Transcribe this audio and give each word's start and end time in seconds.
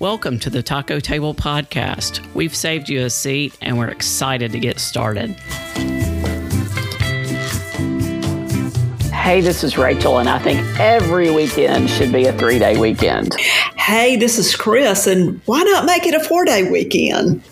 Welcome 0.00 0.38
to 0.38 0.48
the 0.48 0.62
Taco 0.62 0.98
Table 0.98 1.34
Podcast. 1.34 2.24
We've 2.32 2.56
saved 2.56 2.88
you 2.88 3.04
a 3.04 3.10
seat 3.10 3.54
and 3.60 3.76
we're 3.76 3.88
excited 3.88 4.50
to 4.52 4.58
get 4.58 4.80
started. 4.80 5.38
Hey, 9.12 9.42
this 9.42 9.62
is 9.62 9.76
Rachel, 9.76 10.16
and 10.16 10.26
I 10.26 10.38
think 10.38 10.58
every 10.80 11.30
weekend 11.30 11.90
should 11.90 12.14
be 12.14 12.24
a 12.24 12.32
three 12.32 12.58
day 12.58 12.78
weekend. 12.78 13.34
Hey, 13.76 14.16
this 14.16 14.38
is 14.38 14.56
Chris, 14.56 15.06
and 15.06 15.38
why 15.44 15.62
not 15.64 15.84
make 15.84 16.06
it 16.06 16.14
a 16.14 16.20
four 16.20 16.46
day 16.46 16.70
weekend? 16.70 17.42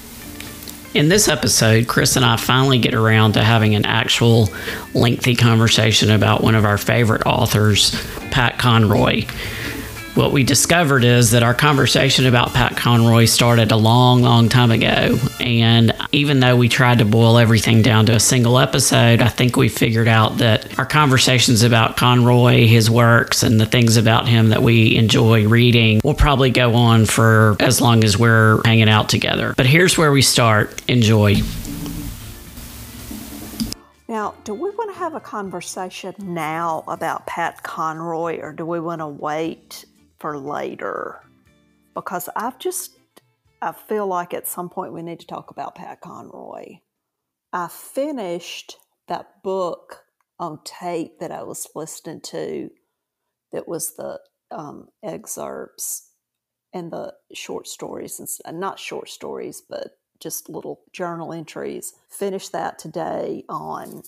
In 0.94 1.10
this 1.10 1.28
episode, 1.28 1.86
Chris 1.86 2.16
and 2.16 2.24
I 2.24 2.38
finally 2.38 2.78
get 2.78 2.94
around 2.94 3.34
to 3.34 3.44
having 3.44 3.74
an 3.74 3.84
actual 3.84 4.48
lengthy 4.94 5.36
conversation 5.36 6.10
about 6.10 6.42
one 6.42 6.54
of 6.54 6.64
our 6.64 6.78
favorite 6.78 7.26
authors, 7.26 7.90
Pat 8.30 8.58
Conroy 8.58 9.26
what 10.18 10.32
we 10.32 10.42
discovered 10.42 11.04
is 11.04 11.30
that 11.30 11.44
our 11.44 11.54
conversation 11.54 12.26
about 12.26 12.52
Pat 12.52 12.76
Conroy 12.76 13.24
started 13.24 13.70
a 13.70 13.76
long, 13.76 14.20
long 14.20 14.48
time 14.48 14.72
ago. 14.72 15.16
And 15.38 15.94
even 16.10 16.40
though 16.40 16.56
we 16.56 16.68
tried 16.68 16.98
to 16.98 17.04
boil 17.04 17.38
everything 17.38 17.82
down 17.82 18.06
to 18.06 18.16
a 18.16 18.20
single 18.20 18.58
episode, 18.58 19.22
I 19.22 19.28
think 19.28 19.56
we 19.56 19.68
figured 19.68 20.08
out 20.08 20.38
that 20.38 20.76
our 20.76 20.84
conversations 20.84 21.62
about 21.62 21.96
Conroy, 21.96 22.66
his 22.66 22.90
works, 22.90 23.44
and 23.44 23.60
the 23.60 23.64
things 23.64 23.96
about 23.96 24.26
him 24.26 24.48
that 24.48 24.60
we 24.60 24.96
enjoy 24.96 25.46
reading 25.46 26.00
will 26.02 26.14
probably 26.14 26.50
go 26.50 26.74
on 26.74 27.06
for 27.06 27.56
as 27.60 27.80
long 27.80 28.02
as 28.02 28.18
we're 28.18 28.60
hanging 28.64 28.88
out 28.88 29.08
together. 29.08 29.54
But 29.56 29.66
here's 29.66 29.96
where 29.96 30.10
we 30.10 30.22
start. 30.22 30.82
Enjoy. 30.88 31.36
Now, 34.08 34.34
do 34.44 34.52
we 34.54 34.70
want 34.70 34.92
to 34.94 34.98
have 34.98 35.14
a 35.14 35.20
conversation 35.20 36.14
now 36.18 36.82
about 36.88 37.26
Pat 37.26 37.62
Conroy 37.62 38.40
or 38.40 38.52
do 38.52 38.66
we 38.66 38.80
want 38.80 39.00
to 39.00 39.06
wait 39.06 39.84
for 40.18 40.38
later 40.38 41.22
because 41.94 42.28
I've 42.36 42.58
just, 42.58 42.98
I 43.60 43.72
feel 43.72 44.06
like 44.06 44.34
at 44.34 44.46
some 44.46 44.68
point 44.68 44.92
we 44.92 45.02
need 45.02 45.20
to 45.20 45.26
talk 45.26 45.50
about 45.50 45.74
Pat 45.74 46.00
Conroy. 46.00 46.78
I 47.52 47.68
finished 47.68 48.76
that 49.08 49.42
book 49.42 50.04
on 50.38 50.60
tape 50.64 51.18
that 51.18 51.32
I 51.32 51.42
was 51.42 51.66
listening 51.74 52.20
to 52.20 52.70
that 53.52 53.66
was 53.66 53.96
the 53.96 54.20
um, 54.50 54.88
excerpts 55.02 56.10
and 56.72 56.92
the 56.92 57.14
short 57.32 57.66
stories, 57.66 58.40
and 58.44 58.60
not 58.60 58.78
short 58.78 59.08
stories, 59.08 59.62
but 59.68 59.98
just 60.20 60.48
little 60.48 60.82
journal 60.92 61.32
entries. 61.32 61.94
Finished 62.10 62.52
that 62.52 62.78
today 62.78 63.44
on 63.48 64.02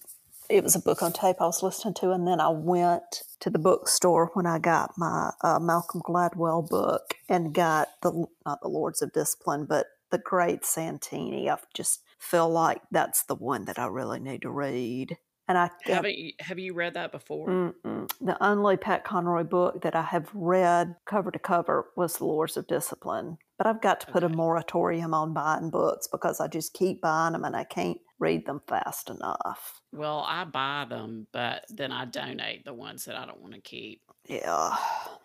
it 0.50 0.64
was 0.64 0.74
a 0.74 0.80
book 0.80 1.02
on 1.02 1.12
tape 1.12 1.36
I 1.40 1.46
was 1.46 1.62
listening 1.62 1.94
to, 1.94 2.10
and 2.10 2.26
then 2.26 2.40
I 2.40 2.48
went 2.48 3.22
to 3.40 3.50
the 3.50 3.58
bookstore 3.58 4.30
when 4.34 4.46
I 4.46 4.58
got 4.58 4.92
my 4.98 5.30
uh, 5.42 5.58
Malcolm 5.58 6.02
Gladwell 6.02 6.68
book 6.68 7.14
and 7.28 7.54
got 7.54 7.88
the 8.02 8.26
not 8.44 8.60
the 8.60 8.68
Lords 8.68 9.02
of 9.02 9.12
Discipline, 9.12 9.66
but 9.66 9.86
the 10.10 10.18
Great 10.18 10.64
Santini. 10.64 11.48
I 11.48 11.58
just 11.74 12.02
feel 12.18 12.48
like 12.48 12.82
that's 12.90 13.22
the 13.24 13.34
one 13.34 13.64
that 13.66 13.78
I 13.78 13.86
really 13.86 14.20
need 14.20 14.42
to 14.42 14.50
read. 14.50 15.16
And 15.48 15.58
I 15.58 15.70
haven't. 15.82 16.16
Have 16.40 16.58
you 16.58 16.74
read 16.74 16.94
that 16.94 17.10
before? 17.10 17.74
The 18.20 18.36
only 18.40 18.76
Pat 18.76 19.04
Conroy 19.04 19.42
book 19.42 19.82
that 19.82 19.96
I 19.96 20.02
have 20.02 20.28
read 20.32 20.94
cover 21.06 21.30
to 21.32 21.38
cover 21.40 21.86
was 21.96 22.18
The 22.18 22.24
Lords 22.24 22.56
of 22.56 22.68
Discipline. 22.68 23.38
But 23.58 23.66
I've 23.66 23.82
got 23.82 24.00
to 24.00 24.06
put 24.06 24.22
okay. 24.22 24.32
a 24.32 24.36
moratorium 24.36 25.12
on 25.12 25.34
buying 25.34 25.70
books 25.70 26.06
because 26.06 26.40
I 26.40 26.46
just 26.46 26.72
keep 26.72 27.00
buying 27.00 27.32
them 27.32 27.44
and 27.44 27.56
I 27.56 27.64
can't 27.64 27.98
read 28.20 28.46
them 28.46 28.60
fast 28.60 29.10
enough. 29.10 29.80
Well, 29.92 30.24
I 30.28 30.44
buy 30.44 30.86
them, 30.88 31.26
but 31.32 31.64
then 31.68 31.90
I 31.90 32.04
donate 32.04 32.64
the 32.64 32.74
ones 32.74 33.06
that 33.06 33.16
I 33.16 33.26
don't 33.26 33.40
want 33.40 33.54
to 33.54 33.60
keep. 33.60 34.02
Yeah. 34.26 34.76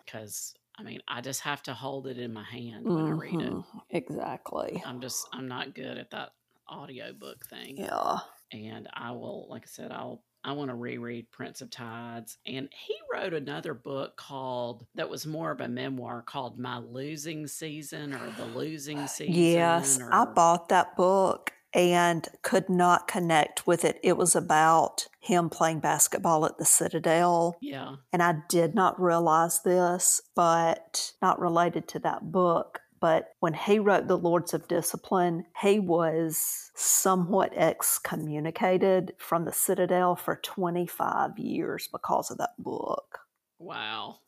Because 0.04 0.54
I 0.78 0.82
mean, 0.82 1.00
I 1.06 1.20
just 1.20 1.42
have 1.42 1.62
to 1.64 1.74
hold 1.74 2.06
it 2.06 2.18
in 2.18 2.32
my 2.32 2.44
hand 2.44 2.86
when 2.86 2.96
mm-hmm. 2.96 3.14
I 3.14 3.16
read 3.16 3.40
it. 3.40 3.52
Mm-hmm. 3.52 3.78
Exactly. 3.90 4.82
I'm 4.84 5.00
just 5.00 5.28
I'm 5.32 5.46
not 5.46 5.74
good 5.74 5.98
at 5.98 6.10
that 6.10 6.30
audiobook 6.70 7.46
thing. 7.46 7.76
Yeah. 7.76 8.18
And 8.52 8.88
I 8.92 9.12
will 9.12 9.46
like 9.48 9.62
I 9.62 9.68
said, 9.68 9.92
I'll 9.92 10.22
I 10.46 10.52
want 10.52 10.70
to 10.70 10.76
reread 10.76 11.32
Prince 11.32 11.60
of 11.60 11.70
Tides. 11.70 12.38
And 12.46 12.68
he 12.70 12.94
wrote 13.12 13.34
another 13.34 13.74
book 13.74 14.16
called, 14.16 14.86
that 14.94 15.10
was 15.10 15.26
more 15.26 15.50
of 15.50 15.60
a 15.60 15.66
memoir 15.66 16.22
called 16.22 16.56
My 16.56 16.78
Losing 16.78 17.48
Season 17.48 18.14
or 18.14 18.30
The 18.36 18.44
Losing 18.56 19.06
Season. 19.08 19.34
Yes, 19.34 19.98
or, 20.00 20.08
I 20.14 20.24
bought 20.24 20.68
that 20.68 20.96
book 20.96 21.52
and 21.76 22.26
could 22.42 22.70
not 22.70 23.06
connect 23.06 23.66
with 23.66 23.84
it. 23.84 24.00
It 24.02 24.16
was 24.16 24.34
about 24.34 25.08
him 25.20 25.50
playing 25.50 25.80
basketball 25.80 26.46
at 26.46 26.56
the 26.56 26.64
Citadel. 26.64 27.58
Yeah. 27.60 27.96
And 28.14 28.22
I 28.22 28.36
did 28.48 28.74
not 28.74 28.98
realize 28.98 29.60
this, 29.62 30.22
but 30.34 31.12
not 31.20 31.38
related 31.38 31.86
to 31.88 31.98
that 31.98 32.32
book. 32.32 32.80
But 32.98 33.28
when 33.40 33.52
he 33.52 33.78
wrote 33.78 34.08
The 34.08 34.16
Lords 34.16 34.54
of 34.54 34.68
Discipline, 34.68 35.44
he 35.60 35.78
was 35.78 36.70
somewhat 36.74 37.52
excommunicated 37.54 39.12
from 39.18 39.44
the 39.44 39.52
Citadel 39.52 40.16
for 40.16 40.40
25 40.42 41.38
years 41.38 41.90
because 41.92 42.30
of 42.30 42.38
that 42.38 42.56
book. 42.58 43.18
Wow 43.58 44.20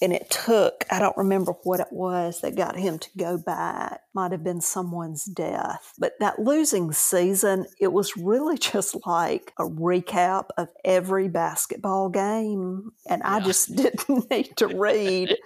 and 0.00 0.12
it 0.12 0.30
took 0.30 0.84
i 0.90 0.98
don't 0.98 1.16
remember 1.16 1.52
what 1.64 1.80
it 1.80 1.88
was 1.90 2.40
that 2.40 2.56
got 2.56 2.76
him 2.76 2.98
to 2.98 3.08
go 3.16 3.38
back. 3.38 4.00
Might 4.14 4.32
have 4.32 4.42
been 4.42 4.60
someone's 4.60 5.24
death. 5.24 5.92
But 5.98 6.14
that 6.20 6.38
losing 6.38 6.92
season 6.92 7.66
it 7.80 7.92
was 7.92 8.16
really 8.16 8.58
just 8.72 8.96
like 9.06 9.52
a 9.58 9.64
recap 9.64 10.46
of 10.56 10.68
every 10.84 11.28
basketball 11.28 12.08
game. 12.08 12.92
And 13.08 13.22
yeah. 13.24 13.34
i 13.34 13.40
just 13.40 13.74
didn't 13.76 14.30
need 14.30 14.56
to 14.56 14.68
read 14.68 15.36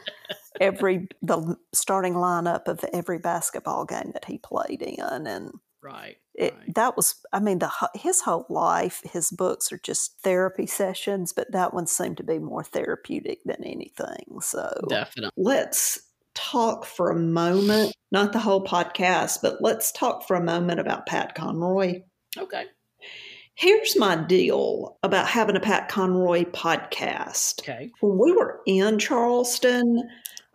every 0.61 1.09
the 1.23 1.57
starting 1.73 2.15
lineup 2.15 2.67
of 2.67 2.85
every 2.93 3.19
basketball 3.19 3.85
game 3.85 4.11
that 4.13 4.25
he 4.27 4.39
played 4.39 4.83
in. 4.83 5.27
And 5.27 5.53
Right. 5.83 6.17
It, 6.35 6.55
right. 6.55 6.75
That 6.75 6.97
was, 6.97 7.17
I 7.33 7.41
mean, 7.41 7.59
the 7.59 7.71
his 7.95 8.21
whole 8.21 8.47
life, 8.49 9.03
his 9.05 9.31
books 9.31 9.73
are 9.73 9.81
just 9.83 10.21
therapy 10.23 10.67
sessions, 10.67 11.33
but 11.33 11.51
that 11.53 11.75
one 11.75 11.87
seemed 11.87 12.19
to 12.19 12.25
be 12.25 12.39
more 12.39 12.65
therapeutic 12.65 13.41
than 13.45 13.63
anything. 13.65 14.41
So 14.41 14.73
definitely, 14.89 15.43
let's 15.43 16.01
talk 16.35 16.85
for 16.85 17.11
a 17.11 17.19
moment, 17.19 17.95
not 18.11 18.33
the 18.33 18.39
whole 18.39 18.65
podcast, 18.65 19.39
but 19.43 19.61
let's 19.61 19.93
talk 19.93 20.27
for 20.27 20.37
a 20.37 20.45
moment 20.45 20.81
about 20.81 21.07
Pat 21.07 21.35
Conroy. 21.35 22.03
Okay. 22.39 22.65
Here's 23.55 23.97
my 23.99 24.17
deal 24.17 24.99
about 25.03 25.27
having 25.27 25.57
a 25.57 25.61
Pat 25.61 25.89
Conroy 25.89 26.45
podcast. 26.45 27.61
Okay. 27.61 27.91
When 28.01 28.19
we 28.19 28.33
were 28.33 28.61
in 28.67 28.99
Charleston, 28.99 30.09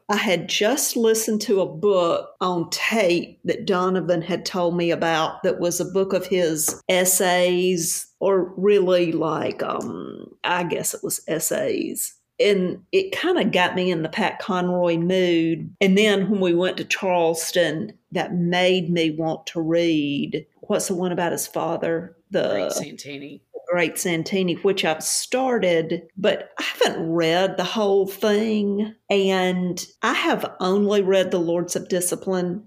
I 0.09 0.18
had 0.18 0.47
just 0.47 0.95
listened 0.95 1.41
to 1.41 1.62
a 1.62 1.66
book 1.66 2.29
on 2.40 2.69
tape 2.69 3.40
that 3.44 3.66
Donovan 3.66 4.22
had 4.22 4.45
told 4.45 4.78
me 4.78 4.91
about 4.91 5.44
that 5.44 5.59
was 5.59 5.79
a 5.79 5.85
book 5.85 6.13
of 6.13 6.25
his 6.25 6.81
essays, 6.88 8.07
or 8.19 8.53
really 8.56 9.12
like, 9.12 9.62
um, 9.63 10.34
I 10.44 10.63
guess 10.63 10.94
it 10.94 11.03
was 11.03 11.22
essays. 11.28 12.13
And 12.40 12.84
it 12.91 13.12
kind 13.12 13.40
of 13.40 13.51
got 13.51 13.75
me 13.75 13.91
in 13.91 14.03
the 14.03 14.09
Pat 14.09 14.40
Conroy 14.40 14.97
mood. 14.97 15.73
And 15.81 15.97
then 15.97 16.29
when 16.29 16.39
we 16.39 16.53
went 16.53 16.78
to 16.78 16.85
Charleston, 16.85 17.94
that 18.12 18.35
made 18.35 18.89
me 18.89 19.12
want 19.12 19.47
to 19.47 19.62
read 19.62 20.45
what's 20.62 20.88
the 20.88 20.95
one 20.95 21.12
about 21.12 21.31
his 21.31 21.47
father? 21.47 22.16
The 22.29 22.50
Great 22.50 22.72
Santini. 22.74 23.41
Great 23.69 23.97
Santini, 23.97 24.55
which 24.55 24.85
I've 24.85 25.03
started, 25.03 26.03
but 26.17 26.51
I 26.57 26.63
haven't 26.63 27.11
read 27.11 27.57
the 27.57 27.63
whole 27.63 28.07
thing. 28.07 28.95
And 29.09 29.85
I 30.01 30.13
have 30.13 30.53
only 30.59 31.01
read 31.01 31.31
The 31.31 31.39
Lords 31.39 31.75
of 31.75 31.89
Discipline. 31.89 32.63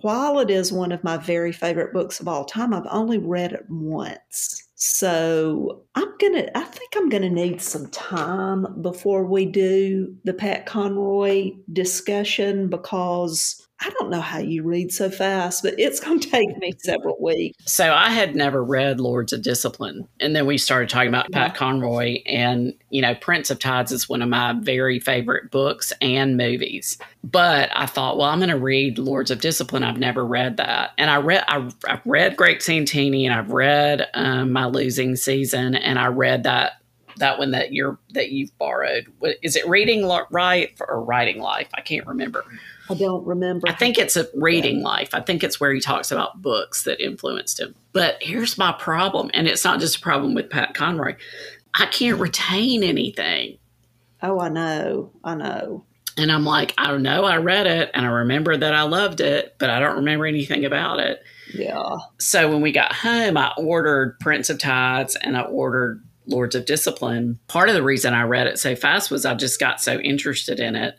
While 0.00 0.40
it 0.40 0.50
is 0.50 0.72
one 0.72 0.92
of 0.92 1.04
my 1.04 1.16
very 1.16 1.52
favorite 1.52 1.92
books 1.92 2.20
of 2.20 2.28
all 2.28 2.44
time, 2.44 2.74
I've 2.74 2.86
only 2.90 3.18
read 3.18 3.52
it 3.52 3.64
once. 3.68 4.68
So 4.86 5.84
I'm 5.94 6.12
gonna 6.20 6.50
I 6.54 6.62
think 6.62 6.94
I'm 6.94 7.08
gonna 7.08 7.30
need 7.30 7.62
some 7.62 7.88
time 7.88 8.82
before 8.82 9.24
we 9.24 9.46
do 9.46 10.14
the 10.24 10.34
Pat 10.34 10.66
Conroy 10.66 11.52
discussion 11.72 12.68
because 12.68 13.64
I 13.80 13.90
don't 13.98 14.08
know 14.08 14.20
how 14.20 14.38
you 14.38 14.62
read 14.62 14.92
so 14.92 15.10
fast, 15.10 15.62
but 15.62 15.74
it's 15.78 16.00
going 16.00 16.20
to 16.20 16.28
take 16.28 16.56
me 16.58 16.72
several 16.78 17.16
weeks. 17.20 17.70
So 17.70 17.92
I 17.92 18.10
had 18.10 18.34
never 18.34 18.64
read 18.64 19.00
Lords 19.00 19.32
of 19.32 19.42
Discipline. 19.42 20.08
And 20.20 20.34
then 20.34 20.46
we 20.46 20.58
started 20.58 20.88
talking 20.88 21.08
about 21.08 21.26
yeah. 21.30 21.48
Pat 21.48 21.56
Conroy. 21.56 22.22
And, 22.24 22.72
you 22.90 23.02
know, 23.02 23.14
Prince 23.14 23.50
of 23.50 23.58
Tides 23.58 23.92
is 23.92 24.08
one 24.08 24.22
of 24.22 24.28
my 24.28 24.54
very 24.60 25.00
favorite 25.00 25.50
books 25.50 25.92
and 26.00 26.36
movies. 26.36 26.98
But 27.22 27.70
I 27.74 27.86
thought, 27.86 28.16
well, 28.16 28.28
I'm 28.28 28.38
going 28.38 28.48
to 28.48 28.56
read 28.56 28.98
Lords 28.98 29.30
of 29.30 29.40
Discipline. 29.40 29.82
I've 29.82 29.98
never 29.98 30.24
read 30.24 30.56
that. 30.58 30.92
And 30.96 31.10
I 31.10 31.16
read, 31.16 31.44
I, 31.48 31.70
have 31.86 32.02
read 32.04 32.36
Great 32.36 32.62
Santini 32.62 33.26
and 33.26 33.34
I've 33.34 33.50
read 33.50 34.08
um, 34.14 34.52
My 34.52 34.66
Losing 34.74 35.16
Season 35.16 35.74
and 35.74 35.98
I 35.98 36.06
read 36.06 36.42
that 36.42 36.72
that 37.18 37.38
one 37.38 37.52
that 37.52 37.72
you're 37.72 37.98
that 38.10 38.30
you've 38.30 38.56
borrowed. 38.58 39.06
Is 39.42 39.56
it 39.56 39.68
Reading 39.68 40.08
Right 40.30 40.74
or 40.80 41.02
Writing 41.02 41.40
Life? 41.40 41.68
I 41.74 41.80
can't 41.80 42.06
remember. 42.06 42.44
I 42.90 42.94
don't 42.94 43.24
remember. 43.26 43.68
I 43.68 43.72
think 43.72 43.98
it's 43.98 44.16
a 44.16 44.28
reading 44.34 44.82
life. 44.82 45.14
I 45.14 45.20
think 45.20 45.42
it's 45.42 45.58
where 45.58 45.72
he 45.72 45.80
talks 45.80 46.10
about 46.10 46.42
books 46.42 46.84
that 46.84 47.00
influenced 47.00 47.58
him. 47.58 47.74
But 47.92 48.18
here's 48.20 48.58
my 48.58 48.72
problem, 48.72 49.30
and 49.32 49.48
it's 49.48 49.64
not 49.64 49.80
just 49.80 49.96
a 49.96 50.00
problem 50.00 50.34
with 50.34 50.50
Pat 50.50 50.74
Conroy. 50.74 51.16
I 51.72 51.86
can't 51.86 52.20
retain 52.20 52.82
anything. 52.82 53.58
Oh, 54.22 54.38
I 54.38 54.48
know. 54.48 55.12
I 55.22 55.34
know. 55.34 55.84
And 56.16 56.30
I'm 56.30 56.44
like, 56.44 56.74
I 56.78 56.88
don't 56.88 57.02
know, 57.02 57.24
I 57.24 57.38
read 57.38 57.66
it 57.66 57.90
and 57.92 58.06
I 58.06 58.08
remember 58.08 58.56
that 58.56 58.72
I 58.72 58.82
loved 58.82 59.20
it, 59.20 59.56
but 59.58 59.68
I 59.68 59.80
don't 59.80 59.96
remember 59.96 60.26
anything 60.26 60.64
about 60.64 61.00
it. 61.00 61.20
Yeah. 61.54 61.96
So 62.18 62.50
when 62.50 62.60
we 62.60 62.72
got 62.72 62.92
home, 62.92 63.36
I 63.36 63.52
ordered 63.56 64.18
Prince 64.20 64.50
of 64.50 64.58
Tides 64.58 65.16
and 65.16 65.36
I 65.36 65.42
ordered 65.42 66.02
Lords 66.26 66.54
of 66.54 66.66
Discipline. 66.66 67.38
Part 67.48 67.68
of 67.68 67.74
the 67.74 67.82
reason 67.82 68.14
I 68.14 68.22
read 68.22 68.46
it 68.46 68.58
so 68.58 68.74
fast 68.74 69.10
was 69.10 69.24
I 69.24 69.34
just 69.34 69.60
got 69.60 69.80
so 69.80 69.98
interested 69.98 70.60
in 70.60 70.76
it. 70.76 70.96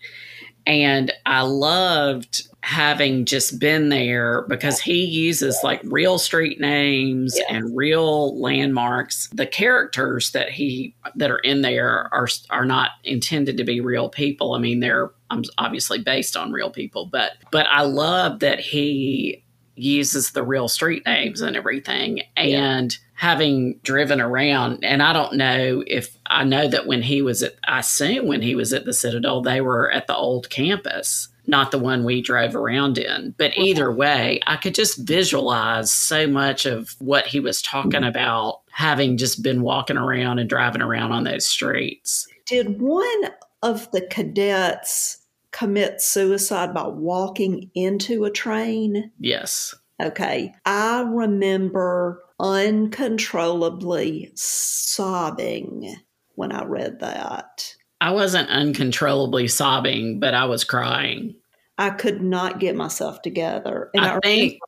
And 0.67 1.11
I 1.25 1.41
loved 1.41 2.47
having 2.61 3.25
just 3.25 3.59
been 3.59 3.89
there 3.89 4.41
because 4.49 4.79
he 4.81 5.05
uses 5.05 5.59
like 5.63 5.79
real 5.83 6.17
street 6.17 6.59
names 6.59 7.39
and 7.47 7.77
real 7.77 8.39
landmarks. 8.41 9.29
The 9.31 9.45
characters 9.45 10.31
that 10.31 10.49
he 10.49 10.95
that 11.15 11.29
are 11.29 11.37
in 11.39 11.61
there 11.61 12.11
are 12.11 12.27
are 12.49 12.65
not 12.65 12.91
intended 13.03 13.57
to 13.57 13.63
be 13.63 13.79
real 13.79 14.09
people. 14.09 14.53
I 14.55 14.59
mean, 14.59 14.79
they're 14.79 15.11
um, 15.29 15.43
obviously 15.59 15.99
based 15.99 16.35
on 16.35 16.51
real 16.51 16.71
people, 16.71 17.05
but 17.05 17.33
but 17.51 17.67
I 17.69 17.83
love 17.83 18.39
that 18.39 18.59
he 18.59 19.44
uses 19.75 20.31
the 20.31 20.43
real 20.43 20.67
street 20.67 21.05
names 21.05 21.41
and 21.41 21.55
everything 21.55 22.21
and 22.35 22.97
having 23.13 23.79
driven 23.83 24.19
around 24.19 24.83
and 24.83 25.01
i 25.01 25.13
don't 25.13 25.33
know 25.33 25.83
if 25.87 26.17
i 26.25 26.43
know 26.43 26.67
that 26.67 26.87
when 26.87 27.01
he 27.01 27.21
was 27.21 27.43
at 27.43 27.55
i 27.67 27.79
assume 27.79 28.27
when 28.27 28.41
he 28.41 28.55
was 28.55 28.73
at 28.73 28.85
the 28.85 28.93
citadel 28.93 29.41
they 29.41 29.61
were 29.61 29.91
at 29.91 30.07
the 30.07 30.15
old 30.15 30.49
campus 30.49 31.29
not 31.47 31.71
the 31.71 31.77
one 31.77 32.03
we 32.03 32.21
drove 32.21 32.55
around 32.55 32.97
in. 32.97 33.35
But 33.37 33.55
either 33.57 33.91
way 33.91 34.39
i 34.47 34.55
could 34.55 34.75
just 34.75 35.05
visualize 35.07 35.91
so 35.91 36.27
much 36.27 36.65
of 36.65 36.95
what 36.99 37.27
he 37.27 37.39
was 37.39 37.61
talking 37.61 37.91
mm-hmm. 37.91 38.05
about 38.05 38.61
having 38.71 39.17
just 39.17 39.41
been 39.41 39.61
walking 39.61 39.97
around 39.97 40.39
and 40.39 40.49
driving 40.49 40.81
around 40.81 41.11
on 41.11 41.23
those 41.23 41.45
streets. 41.45 42.27
Did 42.45 42.81
one 42.81 43.23
of 43.63 43.89
the 43.91 44.01
cadets 44.01 45.24
commit 45.57 46.01
suicide 46.01 46.73
by 46.73 46.85
walking 46.87 47.69
into 47.73 48.25
a 48.25 48.31
train? 48.31 49.11
yes 49.19 49.73
Okay. 50.03 50.53
I 50.65 51.05
remember 51.07 52.21
uncontrollably 52.37 54.31
sobbing 54.35 55.95
when 56.33 56.51
I 56.51 56.65
read 56.65 56.99
that. 56.99 57.73
i 58.01 58.11
wasn't 58.11 58.49
uncontrollably 58.49 59.47
sobbing 59.47 60.19
but 60.19 60.33
i 60.33 60.43
was 60.45 60.63
crying 60.65 61.35
I 61.77 61.89
could 61.89 62.21
not 62.21 62.59
get 62.61 62.73
myself 62.77 63.21
together. 63.21 63.89
And 63.93 64.05
I 64.05 64.15
I, 64.15 64.19
think- 64.21 64.59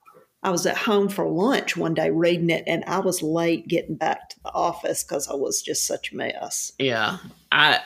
I 0.47 0.49
was 0.49 0.65
at 0.65 0.77
home 0.77 1.09
for 1.09 1.27
lunch 1.27 1.75
one 1.75 1.93
day 1.93 2.09
reading 2.09 2.49
it, 2.49 2.63
and 2.67 2.85
I 2.85 2.99
was 2.99 3.21
late 3.21 3.67
getting 3.67 3.95
back 3.95 4.29
to 4.29 4.39
the 4.43 4.53
office 4.53 5.03
because 5.03 5.27
I 5.27 5.33
was 5.33 5.61
just 5.61 5.85
such 5.85 6.13
a 6.13 6.15
mess. 6.15 6.71
Yeah. 6.79 7.17
I 7.51 7.81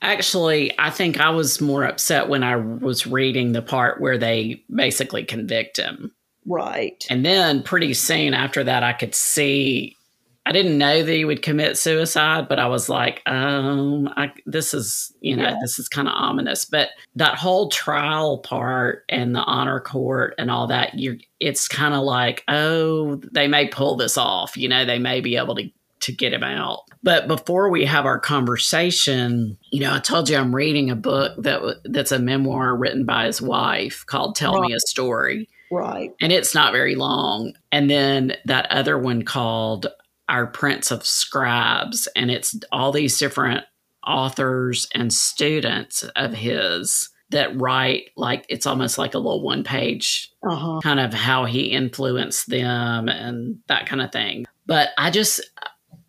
actually 0.00 0.72
I 0.78 0.88
think 0.88 1.20
I 1.20 1.28
was 1.28 1.60
more 1.60 1.84
upset 1.84 2.30
when 2.30 2.42
I 2.42 2.56
was 2.56 3.06
reading 3.06 3.52
the 3.52 3.60
part 3.60 4.00
where 4.00 4.16
they 4.16 4.64
basically 4.74 5.24
convict 5.24 5.76
him. 5.76 6.10
Right. 6.46 7.06
And 7.10 7.22
then 7.22 7.62
pretty 7.62 7.92
soon 7.92 8.32
after 8.32 8.64
that 8.64 8.82
I 8.82 8.94
could 8.94 9.14
see 9.14 9.94
I 10.50 10.52
didn't 10.52 10.78
know 10.78 11.04
that 11.04 11.12
he 11.14 11.24
would 11.24 11.42
commit 11.42 11.78
suicide, 11.78 12.48
but 12.48 12.58
I 12.58 12.66
was 12.66 12.88
like, 12.88 13.22
um, 13.24 14.08
I, 14.16 14.32
this 14.46 14.74
is, 14.74 15.14
you 15.20 15.36
know, 15.36 15.44
Yeah. 15.44 15.56
this 15.62 15.78
is 15.78 15.88
kind 15.88 16.08
of 16.08 16.14
ominous. 16.16 16.64
But 16.64 16.88
that 17.14 17.36
whole 17.36 17.68
trial 17.68 18.38
part 18.38 19.04
and 19.08 19.32
the 19.32 19.44
honor 19.44 19.78
court 19.78 20.34
and 20.38 20.50
all 20.50 20.66
that, 20.66 20.98
you're, 20.98 21.18
it's 21.38 21.68
kind 21.68 21.94
of 21.94 22.02
like, 22.02 22.42
oh, 22.48 23.20
they 23.32 23.46
may 23.46 23.68
pull 23.68 23.94
this 23.96 24.18
off. 24.18 24.56
You 24.56 24.68
know, 24.68 24.84
they 24.84 24.98
may 24.98 25.20
be 25.20 25.36
able 25.36 25.54
to 25.54 25.70
to 26.00 26.12
get 26.12 26.32
him 26.32 26.42
out. 26.42 26.80
But 27.02 27.28
before 27.28 27.68
we 27.68 27.84
have 27.84 28.06
our 28.06 28.18
conversation, 28.18 29.58
you 29.70 29.80
know, 29.80 29.94
I 29.94 29.98
told 29.98 30.30
you 30.30 30.36
I'm 30.38 30.54
reading 30.54 30.90
a 30.90 30.96
book 30.96 31.34
that 31.42 31.60
that's 31.84 32.10
a 32.10 32.18
memoir 32.18 32.74
written 32.74 33.04
by 33.04 33.26
his 33.26 33.42
wife 33.42 34.04
called 34.06 34.34
"Tell 34.34 34.60
Me 34.62 34.72
a 34.72 34.80
Story." 34.80 35.48
Right. 35.72 36.10
and 36.20 36.32
it's 36.32 36.52
not 36.54 36.72
very 36.72 36.96
long. 36.96 37.52
And 37.70 37.88
then 37.88 38.32
that 38.46 38.66
other 38.72 38.98
one 38.98 39.22
called 39.22 39.86
Our 40.30 40.46
Prince 40.46 40.90
of 40.90 41.04
Scribes, 41.04 42.08
and 42.16 42.30
it's 42.30 42.58
all 42.72 42.92
these 42.92 43.18
different 43.18 43.64
authors 44.06 44.88
and 44.94 45.12
students 45.12 46.04
of 46.16 46.32
his 46.32 47.10
that 47.30 47.54
write 47.60 48.10
like 48.16 48.44
it's 48.48 48.66
almost 48.66 48.96
like 48.98 49.14
a 49.14 49.18
little 49.18 49.42
one 49.42 49.62
page 49.62 50.32
Uh 50.42 50.56
huh. 50.56 50.80
kind 50.82 50.98
of 50.98 51.12
how 51.12 51.44
he 51.44 51.66
influenced 51.66 52.48
them 52.48 53.08
and 53.08 53.58
that 53.68 53.86
kind 53.86 54.00
of 54.02 54.10
thing. 54.10 54.46
But 54.66 54.88
I 54.98 55.10
just, 55.10 55.40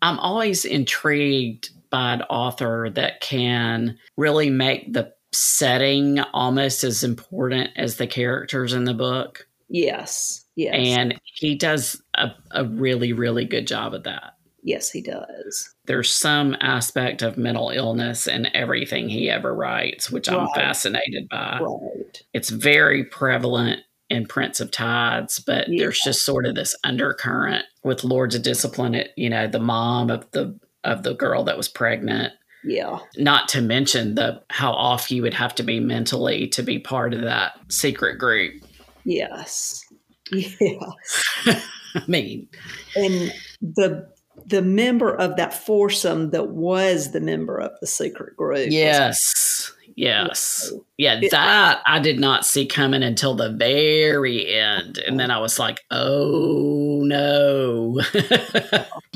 I'm 0.00 0.18
always 0.18 0.64
intrigued 0.64 1.70
by 1.90 2.14
an 2.14 2.22
author 2.22 2.90
that 2.94 3.20
can 3.20 3.98
really 4.16 4.50
make 4.50 4.92
the 4.92 5.12
setting 5.32 6.20
almost 6.32 6.84
as 6.84 7.04
important 7.04 7.70
as 7.76 7.96
the 7.96 8.06
characters 8.06 8.72
in 8.72 8.84
the 8.84 8.94
book. 8.94 9.46
Yes. 9.68 10.44
Yes. 10.56 10.74
And 10.76 11.18
he 11.24 11.54
does 11.54 12.02
a, 12.14 12.30
a 12.50 12.64
really, 12.64 13.12
really 13.12 13.44
good 13.44 13.66
job 13.66 13.94
of 13.94 14.04
that. 14.04 14.34
yes, 14.64 14.90
he 14.90 15.00
does. 15.02 15.74
There's 15.86 16.14
some 16.14 16.56
aspect 16.60 17.22
of 17.22 17.36
mental 17.36 17.70
illness 17.70 18.28
in 18.28 18.46
everything 18.54 19.08
he 19.08 19.28
ever 19.28 19.52
writes, 19.54 20.10
which 20.10 20.28
I'm 20.28 20.46
fascinated 20.54 21.28
by. 21.28 21.58
Right. 21.60 22.22
It's 22.32 22.50
very 22.50 23.02
prevalent 23.04 23.80
in 24.08 24.26
Prince 24.26 24.60
of 24.60 24.70
Tides, 24.70 25.40
but 25.40 25.68
Yeah. 25.68 25.82
there's 25.84 25.98
just 26.00 26.24
sort 26.24 26.46
of 26.46 26.54
this 26.54 26.76
undercurrent 26.84 27.64
with 27.82 28.04
Lords 28.04 28.34
of 28.36 28.42
Discipline. 28.42 28.94
It, 28.94 29.10
you 29.16 29.28
know, 29.30 29.48
the 29.48 29.58
mom 29.58 30.10
of 30.10 30.30
the 30.30 30.56
of 30.84 31.02
the 31.02 31.14
girl 31.14 31.42
that 31.44 31.56
was 31.56 31.68
pregnant. 31.68 32.32
Yeah. 32.64 32.98
Not 33.16 33.48
to 33.50 33.60
mention 33.60 34.14
the 34.14 34.42
how 34.50 34.72
off 34.72 35.10
you 35.10 35.22
would 35.22 35.34
have 35.34 35.54
to 35.56 35.62
be 35.64 35.80
mentally 35.80 36.46
to 36.48 36.62
be 36.62 36.78
part 36.78 37.14
of 37.14 37.22
that 37.22 37.54
secret 37.68 38.18
group. 38.18 38.62
Yes. 39.04 39.82
Yes. 40.30 41.22
I 41.94 42.02
mean, 42.08 42.48
and 42.96 43.32
the 43.60 44.08
the 44.46 44.62
member 44.62 45.14
of 45.14 45.36
that 45.36 45.52
foursome 45.54 46.30
that 46.30 46.48
was 46.48 47.12
the 47.12 47.20
member 47.20 47.58
of 47.58 47.72
the 47.80 47.86
secret 47.86 48.36
group. 48.36 48.68
yes, 48.70 49.72
yes, 49.94 50.72
yeah. 50.96 51.18
It- 51.22 51.30
That 51.30 51.82
I 51.86 51.98
did 52.00 52.18
not 52.18 52.46
see 52.46 52.66
coming 52.66 53.02
until 53.02 53.34
the 53.34 53.50
very 53.50 54.52
end, 54.54 54.98
and 54.98 55.20
then 55.20 55.30
I 55.30 55.38
was 55.38 55.58
like, 55.58 55.80
"Oh 55.90 57.02
no!" 57.04 58.00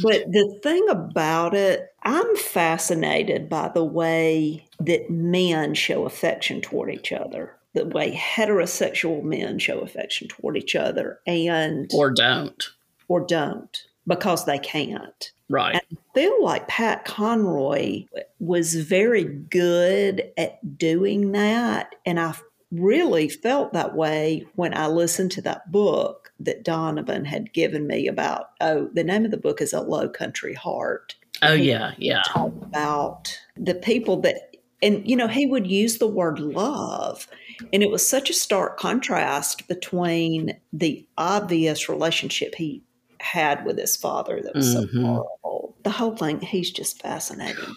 But 0.03 0.25
the 0.31 0.59
thing 0.63 0.87
about 0.91 1.55
it, 1.55 1.87
I'm 2.03 2.37
fascinated 2.37 3.49
by 3.49 3.69
the 3.75 3.85
way 3.85 4.67
that 4.81 5.09
men 5.11 5.73
show 5.75 6.05
affection 6.05 6.61
toward 6.61 6.93
each 6.93 7.11
other, 7.13 7.56
the 7.77 7.87
way 7.87 8.13
heterosexual 8.13 9.23
men 9.23 9.59
show 9.59 9.81
affection 9.81 10.29
toward 10.29 10.57
each 10.57 10.75
other 10.75 11.21
and 11.27 11.91
or 11.95 12.11
don't. 12.11 12.71
or 13.09 13.25
don't 13.27 13.85
because 14.07 14.45
they 14.45 14.59
can't. 14.59 15.33
Right. 15.49 15.77
I 15.77 15.81
feel 16.15 16.43
like 16.43 16.69
Pat 16.69 17.05
Conroy 17.05 18.05
was 18.41 18.75
very 18.75 19.25
good 19.25 20.33
at 20.37 20.79
doing 20.79 21.33
that. 21.33 21.95
And 22.05 22.19
I 22.19 22.35
really 22.73 23.29
felt 23.29 23.73
that 23.73 23.95
way 23.95 24.47
when 24.57 24.77
I 24.77 24.89
listened 24.89 25.33
to 25.33 25.43
that 25.43 25.71
book 25.71 26.33
that 26.41 26.65
Donovan 26.65 27.25
had 27.25 27.53
given 27.53 27.87
me 27.87 28.09
about, 28.09 28.51
oh, 28.61 28.91
the 28.93 29.05
name 29.05 29.25
of 29.25 29.31
the 29.31 29.37
book 29.37 29.61
is 29.61 29.73
A 29.73 29.81
Low 29.81 30.09
Country 30.09 30.55
Heart. 30.55 31.15
Oh 31.43 31.53
yeah, 31.53 31.93
yeah. 31.99 32.23
talk 32.27 32.53
about 32.63 33.39
the 33.57 33.75
people 33.75 34.21
that, 34.23 34.57
and 34.83 35.09
you 35.09 35.17
know, 35.17 35.29
he 35.29 35.47
would 35.47 35.67
use 35.67 35.99
the 35.99 36.07
word 36.07 36.39
love. 36.39 37.29
And 37.73 37.83
it 37.83 37.91
was 37.91 38.07
such 38.07 38.31
a 38.31 38.35
stark 38.35 38.79
contrast 38.79 39.69
between 39.69 40.59
the 40.73 41.07
obvious 41.17 41.89
relationship 41.89 42.55
he 42.55 42.83
had 43.21 43.65
with 43.65 43.79
his 43.79 43.97
father 43.97 44.41
that 44.43 44.55
was 44.55 44.75
Mhm. 44.75 44.93
so 44.93 45.01
horrible. 45.01 45.77
The 45.83 45.91
whole 45.91 46.17
thing, 46.17 46.41
he's 46.41 46.71
just 46.71 47.01
fascinating. 47.01 47.75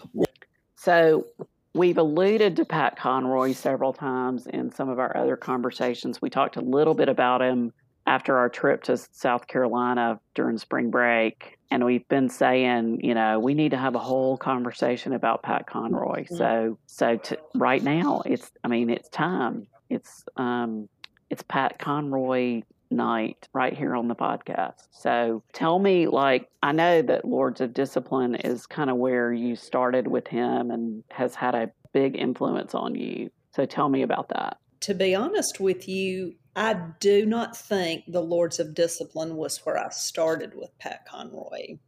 So 0.76 1.26
we've 1.74 1.98
alluded 1.98 2.56
to 2.56 2.64
Pat 2.64 2.96
Conroy 2.98 3.52
several 3.52 3.92
times 3.92 4.46
in 4.46 4.72
some 4.72 4.88
of 4.88 4.98
our 4.98 5.16
other 5.16 5.36
conversations. 5.36 6.20
We 6.20 6.30
talked 6.30 6.56
a 6.56 6.60
little 6.60 6.94
bit 6.94 7.08
about 7.08 7.42
him 7.42 7.72
after 8.06 8.36
our 8.36 8.48
trip 8.48 8.82
to 8.84 8.96
South 8.96 9.46
Carolina 9.46 10.18
during 10.34 10.58
spring 10.58 10.90
break. 10.90 11.58
And 11.70 11.84
we've 11.84 12.08
been 12.08 12.28
saying, 12.28 13.00
you 13.04 13.14
know, 13.14 13.38
we 13.38 13.54
need 13.54 13.70
to 13.70 13.76
have 13.76 13.94
a 13.94 14.00
whole 14.00 14.36
conversation 14.36 15.12
about 15.12 15.42
Pat 15.42 15.66
Conroy. 15.66 16.26
So, 16.26 16.78
so 16.86 17.16
to, 17.16 17.38
right 17.54 17.82
now, 17.82 18.22
it's, 18.26 18.50
I 18.64 18.68
mean, 18.68 18.90
it's 18.90 19.08
time. 19.08 19.68
It's, 19.88 20.24
um, 20.36 20.88
it's 21.30 21.42
Pat 21.42 21.78
Conroy 21.78 22.62
night 22.90 23.48
right 23.52 23.76
here 23.76 23.94
on 23.94 24.08
the 24.08 24.16
podcast. 24.16 24.88
So 24.90 25.44
tell 25.52 25.78
me, 25.78 26.08
like, 26.08 26.48
I 26.60 26.72
know 26.72 27.02
that 27.02 27.24
Lords 27.24 27.60
of 27.60 27.72
Discipline 27.72 28.34
is 28.34 28.66
kind 28.66 28.90
of 28.90 28.96
where 28.96 29.32
you 29.32 29.54
started 29.54 30.08
with 30.08 30.26
him 30.26 30.72
and 30.72 31.04
has 31.10 31.36
had 31.36 31.54
a 31.54 31.70
big 31.92 32.16
influence 32.16 32.74
on 32.74 32.96
you. 32.96 33.30
So 33.54 33.64
tell 33.64 33.88
me 33.88 34.02
about 34.02 34.28
that. 34.30 34.58
To 34.80 34.94
be 34.94 35.14
honest 35.14 35.60
with 35.60 35.88
you, 35.88 36.34
I 36.56 36.74
do 36.98 37.26
not 37.26 37.56
think 37.56 38.04
the 38.08 38.22
Lords 38.22 38.58
of 38.58 38.74
Discipline 38.74 39.36
was 39.36 39.58
where 39.58 39.78
I 39.78 39.88
started 39.90 40.54
with 40.54 40.76
Pat 40.78 41.06
Conroy. 41.06 41.78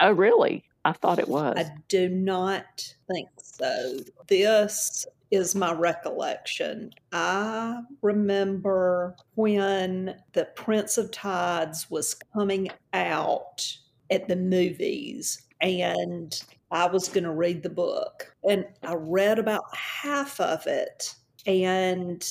Oh, 0.00 0.12
really? 0.12 0.64
I 0.84 0.92
thought 0.92 1.18
it 1.18 1.28
was. 1.28 1.56
I 1.56 1.70
do 1.88 2.08
not 2.08 2.94
think 3.10 3.28
so. 3.42 3.98
This 4.28 5.06
is 5.30 5.54
my 5.54 5.72
recollection. 5.72 6.90
I 7.12 7.80
remember 8.02 9.16
when 9.34 10.16
The 10.32 10.44
Prince 10.54 10.98
of 10.98 11.10
Tides 11.10 11.90
was 11.90 12.14
coming 12.34 12.68
out 12.92 13.66
at 14.10 14.28
the 14.28 14.36
movies 14.36 15.42
and 15.60 16.38
I 16.70 16.86
was 16.86 17.08
going 17.08 17.24
to 17.24 17.32
read 17.32 17.62
the 17.62 17.70
book. 17.70 18.34
And 18.48 18.66
I 18.82 18.94
read 18.94 19.38
about 19.38 19.64
half 19.74 20.38
of 20.40 20.66
it 20.66 21.14
and 21.46 22.24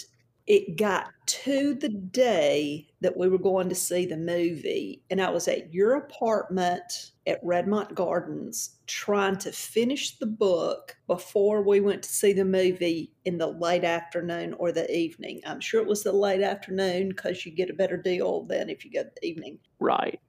it 0.45 0.77
got 0.77 1.11
to 1.25 1.73
the 1.75 1.89
day 1.89 2.87
that 3.01 3.15
we 3.17 3.29
were 3.29 3.37
going 3.37 3.69
to 3.69 3.75
see 3.75 4.05
the 4.05 4.17
movie, 4.17 5.01
and 5.09 5.21
I 5.21 5.29
was 5.29 5.47
at 5.47 5.73
your 5.73 5.95
apartment 5.95 7.11
at 7.25 7.43
Redmont 7.43 7.93
Gardens 7.93 8.79
trying 8.85 9.37
to 9.37 9.51
finish 9.51 10.17
the 10.17 10.25
book 10.25 10.97
before 11.07 11.61
we 11.61 11.79
went 11.79 12.03
to 12.03 12.09
see 12.09 12.33
the 12.33 12.43
movie 12.43 13.13
in 13.23 13.37
the 13.37 13.47
late 13.47 13.85
afternoon 13.85 14.53
or 14.55 14.71
the 14.71 14.93
evening. 14.93 15.41
I'm 15.45 15.61
sure 15.61 15.81
it 15.81 15.87
was 15.87 16.03
the 16.03 16.11
late 16.11 16.41
afternoon 16.41 17.09
because 17.09 17.45
you 17.45 17.53
get 17.53 17.69
a 17.69 17.73
better 17.73 17.97
deal 17.97 18.43
than 18.43 18.69
if 18.69 18.83
you 18.83 18.91
go 18.91 19.03
the 19.03 19.25
evening. 19.25 19.59
Right 19.79 20.19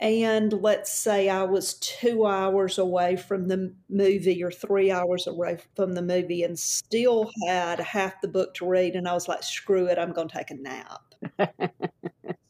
and 0.00 0.52
let's 0.52 0.92
say 0.92 1.28
I 1.28 1.42
was 1.44 1.74
two 1.74 2.26
hours 2.26 2.78
away 2.78 3.16
from 3.16 3.48
the 3.48 3.74
movie 3.88 4.42
or 4.42 4.50
three 4.50 4.90
hours 4.90 5.26
away 5.26 5.58
from 5.76 5.92
the 5.94 6.02
movie 6.02 6.42
and 6.42 6.58
still 6.58 7.30
had 7.46 7.80
half 7.80 8.20
the 8.20 8.28
book 8.28 8.54
to 8.54 8.66
read, 8.66 8.96
and 8.96 9.08
I 9.08 9.14
was 9.14 9.28
like, 9.28 9.42
screw 9.42 9.86
it, 9.86 9.98
I'm 9.98 10.12
going 10.12 10.28
to 10.28 10.36
take 10.36 10.50
a 10.50 10.54
nap. 10.54 11.14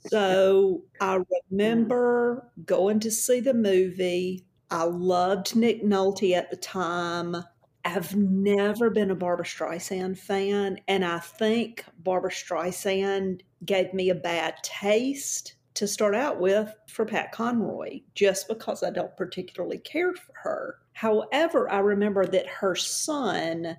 so 0.06 0.82
I 1.00 1.20
remember 1.50 2.50
going 2.64 3.00
to 3.00 3.10
see 3.10 3.40
the 3.40 3.54
movie. 3.54 4.46
I 4.70 4.84
loved 4.84 5.54
Nick 5.54 5.84
Nolte 5.84 6.34
at 6.34 6.50
the 6.50 6.56
time. 6.56 7.36
I've 7.84 8.14
never 8.16 8.90
been 8.90 9.10
a 9.10 9.14
Barbra 9.16 9.44
Streisand 9.44 10.16
fan, 10.16 10.78
and 10.86 11.04
I 11.04 11.18
think 11.18 11.84
Barbra 11.98 12.30
Streisand 12.30 13.40
gave 13.64 13.92
me 13.92 14.08
a 14.08 14.14
bad 14.14 14.54
taste 14.62 15.56
to 15.74 15.86
start 15.86 16.14
out 16.14 16.40
with 16.40 16.74
for 16.88 17.04
Pat 17.04 17.32
Conroy, 17.32 18.00
just 18.14 18.48
because 18.48 18.82
I 18.82 18.90
don't 18.90 19.16
particularly 19.16 19.78
care 19.78 20.14
for 20.14 20.32
her. 20.42 20.78
However, 20.92 21.70
I 21.70 21.78
remember 21.78 22.26
that 22.26 22.46
her 22.46 22.74
son 22.74 23.76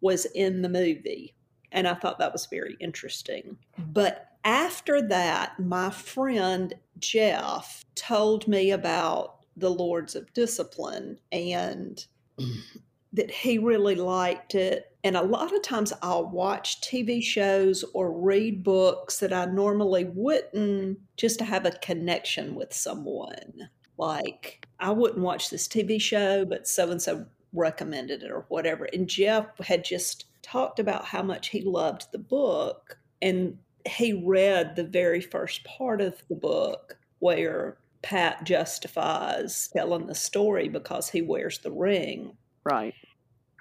was 0.00 0.26
in 0.34 0.62
the 0.62 0.68
movie, 0.68 1.34
and 1.72 1.86
I 1.86 1.94
thought 1.94 2.18
that 2.18 2.32
was 2.32 2.46
very 2.46 2.76
interesting. 2.80 3.56
Mm. 3.80 3.92
But 3.92 4.28
after 4.44 5.02
that, 5.08 5.58
my 5.58 5.90
friend 5.90 6.74
Jeff 6.98 7.84
told 7.94 8.46
me 8.46 8.70
about 8.70 9.44
the 9.56 9.70
Lords 9.70 10.14
of 10.14 10.32
Discipline 10.34 11.18
and 11.32 12.04
that 13.16 13.30
he 13.30 13.58
really 13.58 13.94
liked 13.94 14.54
it. 14.54 14.92
And 15.02 15.16
a 15.16 15.22
lot 15.22 15.54
of 15.54 15.62
times 15.62 15.92
I'll 16.02 16.28
watch 16.28 16.80
TV 16.82 17.22
shows 17.22 17.84
or 17.94 18.12
read 18.12 18.62
books 18.62 19.20
that 19.20 19.32
I 19.32 19.46
normally 19.46 20.04
wouldn't 20.04 20.98
just 21.16 21.38
to 21.38 21.44
have 21.44 21.64
a 21.64 21.70
connection 21.70 22.54
with 22.54 22.74
someone. 22.74 23.70
Like, 23.96 24.66
I 24.78 24.90
wouldn't 24.90 25.22
watch 25.22 25.48
this 25.48 25.66
TV 25.66 26.00
show, 26.00 26.44
but 26.44 26.68
so 26.68 26.90
and 26.90 27.00
so 27.00 27.24
recommended 27.54 28.22
it 28.22 28.30
or 28.30 28.44
whatever. 28.48 28.86
And 28.92 29.08
Jeff 29.08 29.46
had 29.60 29.82
just 29.82 30.26
talked 30.42 30.78
about 30.78 31.06
how 31.06 31.22
much 31.22 31.48
he 31.48 31.62
loved 31.62 32.12
the 32.12 32.18
book. 32.18 32.98
And 33.22 33.56
he 33.88 34.12
read 34.12 34.76
the 34.76 34.84
very 34.84 35.22
first 35.22 35.64
part 35.64 36.02
of 36.02 36.22
the 36.28 36.34
book 36.34 36.98
where 37.20 37.78
Pat 38.02 38.44
justifies 38.44 39.70
telling 39.72 40.06
the 40.06 40.14
story 40.14 40.68
because 40.68 41.08
he 41.08 41.22
wears 41.22 41.60
the 41.60 41.72
ring. 41.72 42.36
Right 42.62 42.94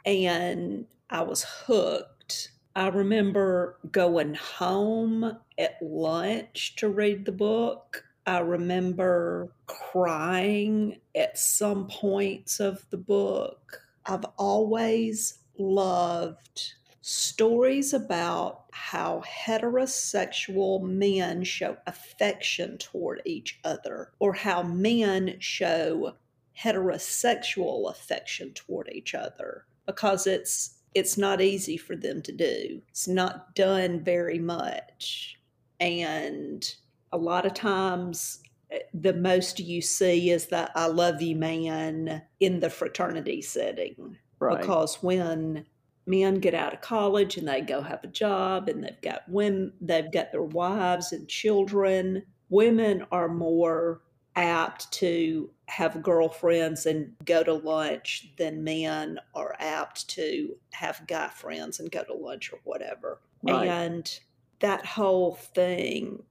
and 0.05 0.85
I 1.09 1.21
was 1.21 1.43
hooked. 1.43 2.51
I 2.75 2.87
remember 2.89 3.79
going 3.91 4.33
home 4.35 5.37
at 5.57 5.77
lunch 5.81 6.75
to 6.77 6.89
read 6.89 7.25
the 7.25 7.31
book. 7.31 8.03
I 8.27 8.39
remember 8.39 9.51
crying 9.67 10.99
at 11.15 11.37
some 11.37 11.87
points 11.87 12.59
of 12.59 12.85
the 12.89 12.97
book. 12.97 13.81
I've 14.05 14.25
always 14.37 15.39
loved 15.57 16.73
stories 17.01 17.93
about 17.93 18.65
how 18.71 19.23
heterosexual 19.27 20.81
men 20.81 21.43
show 21.43 21.77
affection 21.87 22.77
toward 22.77 23.21
each 23.25 23.59
other 23.63 24.11
or 24.19 24.33
how 24.33 24.63
men 24.63 25.35
show 25.39 26.15
heterosexual 26.59 27.91
affection 27.91 28.51
toward 28.53 28.89
each 28.91 29.13
other 29.13 29.65
because 29.85 30.27
it's 30.27 30.75
it's 30.93 31.17
not 31.17 31.41
easy 31.41 31.75
for 31.75 31.95
them 31.95 32.21
to 32.21 32.31
do. 32.31 32.81
It's 32.89 33.07
not 33.07 33.53
done 33.53 34.01
very 34.01 34.39
much. 34.39 35.37
And 35.79 36.73
a 37.11 37.17
lot 37.17 37.45
of 37.45 37.53
times 37.53 38.39
eh, 38.71 38.79
the 38.93 39.13
most 39.13 39.59
you 39.59 39.81
see 39.81 40.31
is 40.31 40.47
that 40.47 40.71
I 40.73 40.87
love 40.87 41.21
you 41.21 41.35
man 41.35 42.21
in 42.39 42.61
the 42.61 42.69
fraternity 42.69 43.41
setting. 43.41 44.17
Right. 44.39 44.59
Because 44.59 44.95
when 45.03 45.65
men 46.05 46.35
get 46.35 46.53
out 46.53 46.73
of 46.73 46.81
college 46.81 47.35
and 47.35 47.47
they 47.47 47.61
go 47.61 47.81
have 47.81 48.03
a 48.03 48.07
job 48.07 48.69
and 48.69 48.83
they've 48.83 49.01
got 49.01 49.27
women 49.27 49.73
they've 49.81 50.11
got 50.11 50.31
their 50.31 50.43
wives 50.43 51.11
and 51.11 51.27
children, 51.27 52.23
women 52.49 53.05
are 53.11 53.27
more 53.27 54.01
apt 54.35 54.91
to 54.93 55.49
have 55.67 56.03
girlfriends 56.03 56.85
and 56.85 57.13
go 57.25 57.43
to 57.43 57.53
lunch 57.53 58.31
than 58.37 58.63
men 58.63 59.19
are 59.33 59.55
apt 59.59 60.07
to 60.09 60.55
have 60.71 61.05
guy 61.07 61.27
friends 61.29 61.79
and 61.79 61.91
go 61.91 62.03
to 62.03 62.13
lunch 62.13 62.53
or 62.53 62.59
whatever. 62.63 63.19
Right. 63.41 63.67
And 63.67 64.19
that 64.59 64.85
whole 64.85 65.35
thing, 65.35 66.23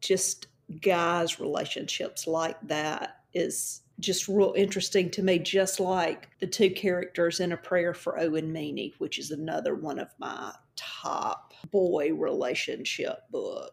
just 0.00 0.46
guys' 0.80 1.40
relationships 1.40 2.26
like 2.26 2.56
that 2.68 3.20
is 3.34 3.82
just 4.00 4.28
real 4.28 4.54
interesting 4.56 5.10
to 5.10 5.22
me, 5.22 5.38
just 5.38 5.78
like 5.78 6.28
the 6.40 6.46
two 6.46 6.70
characters 6.70 7.40
in 7.40 7.52
A 7.52 7.56
Prayer 7.56 7.94
for 7.94 8.18
Owen 8.18 8.52
Meany, 8.52 8.94
which 8.98 9.18
is 9.18 9.30
another 9.30 9.74
one 9.74 9.98
of 9.98 10.08
my 10.18 10.52
top 10.76 11.52
boy 11.70 12.12
relationship 12.12 13.18
books 13.30 13.72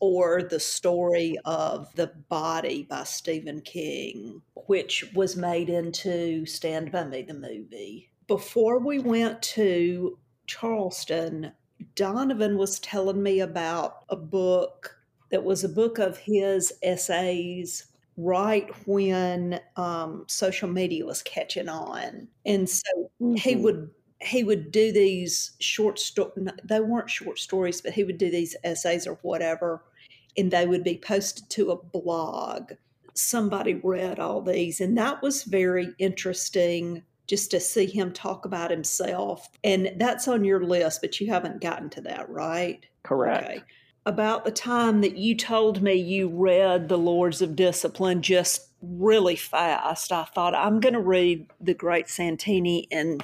or 0.00 0.42
the 0.42 0.60
story 0.60 1.36
of 1.44 1.94
The 1.94 2.12
Body 2.28 2.86
by 2.88 3.04
Stephen 3.04 3.60
King, 3.60 4.42
which 4.66 5.04
was 5.14 5.36
made 5.36 5.68
into 5.68 6.46
Stand 6.46 6.92
By 6.92 7.04
Me, 7.04 7.22
the 7.22 7.34
movie. 7.34 8.10
Before 8.26 8.78
we 8.78 8.98
went 8.98 9.42
to 9.42 10.18
Charleston, 10.46 11.52
Donovan 11.94 12.56
was 12.56 12.80
telling 12.80 13.22
me 13.22 13.40
about 13.40 14.04
a 14.08 14.16
book 14.16 14.96
that 15.30 15.44
was 15.44 15.64
a 15.64 15.68
book 15.68 15.98
of 15.98 16.18
his 16.18 16.72
essays 16.82 17.86
right 18.16 18.68
when 18.86 19.58
um, 19.76 20.24
social 20.28 20.68
media 20.68 21.04
was 21.04 21.22
catching 21.22 21.68
on. 21.68 22.28
And 22.44 22.68
so 22.68 23.10
mm-hmm. 23.20 23.34
he 23.34 23.56
would 23.56 23.90
he 24.22 24.44
would 24.44 24.70
do 24.70 24.92
these 24.92 25.52
short 25.58 25.98
stories. 25.98 26.48
They 26.64 26.80
weren't 26.80 27.10
short 27.10 27.38
stories, 27.38 27.80
but 27.80 27.92
he 27.92 28.04
would 28.04 28.18
do 28.18 28.30
these 28.30 28.56
essays 28.64 29.06
or 29.06 29.18
whatever, 29.22 29.82
and 30.36 30.50
they 30.50 30.66
would 30.66 30.84
be 30.84 30.98
posted 30.98 31.50
to 31.50 31.70
a 31.70 31.82
blog. 31.82 32.72
Somebody 33.14 33.74
read 33.74 34.18
all 34.18 34.40
these, 34.40 34.80
and 34.80 34.96
that 34.96 35.22
was 35.22 35.42
very 35.44 35.88
interesting 35.98 37.02
just 37.26 37.50
to 37.50 37.60
see 37.60 37.86
him 37.86 38.12
talk 38.12 38.44
about 38.44 38.70
himself. 38.70 39.48
And 39.64 39.92
that's 39.96 40.28
on 40.28 40.44
your 40.44 40.64
list, 40.64 41.00
but 41.00 41.20
you 41.20 41.28
haven't 41.28 41.60
gotten 41.60 41.88
to 41.90 42.00
that, 42.02 42.28
right? 42.28 42.84
Correct. 43.04 43.44
Okay. 43.44 43.62
About 44.04 44.44
the 44.44 44.50
time 44.50 45.00
that 45.02 45.16
you 45.16 45.36
told 45.36 45.80
me 45.80 45.94
you 45.94 46.28
read 46.28 46.88
The 46.88 46.98
Lords 46.98 47.40
of 47.40 47.54
Discipline 47.54 48.20
just 48.20 48.68
really 48.82 49.36
fast, 49.36 50.10
I 50.10 50.24
thought, 50.24 50.56
I'm 50.56 50.80
going 50.80 50.94
to 50.94 51.00
read 51.00 51.46
The 51.60 51.74
Great 51.74 52.08
Santini 52.08 52.88
and 52.90 53.22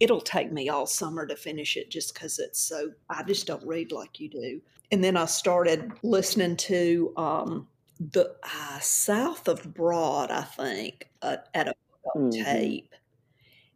it'll 0.00 0.20
take 0.20 0.52
me 0.52 0.68
all 0.68 0.86
summer 0.86 1.26
to 1.26 1.36
finish 1.36 1.76
it 1.76 1.90
just 1.90 2.14
because 2.14 2.38
it's 2.38 2.60
so 2.60 2.90
i 3.10 3.22
just 3.22 3.46
don't 3.46 3.66
read 3.66 3.92
like 3.92 4.20
you 4.20 4.28
do 4.28 4.60
and 4.90 5.02
then 5.02 5.16
i 5.16 5.24
started 5.24 5.92
listening 6.02 6.56
to 6.56 7.12
um, 7.16 7.66
the 8.12 8.34
uh, 8.42 8.78
south 8.80 9.48
of 9.48 9.74
broad 9.74 10.30
i 10.30 10.42
think 10.42 11.08
uh, 11.22 11.36
at 11.54 11.68
a 11.68 11.74
mm-hmm. 12.16 12.44
tape 12.44 12.94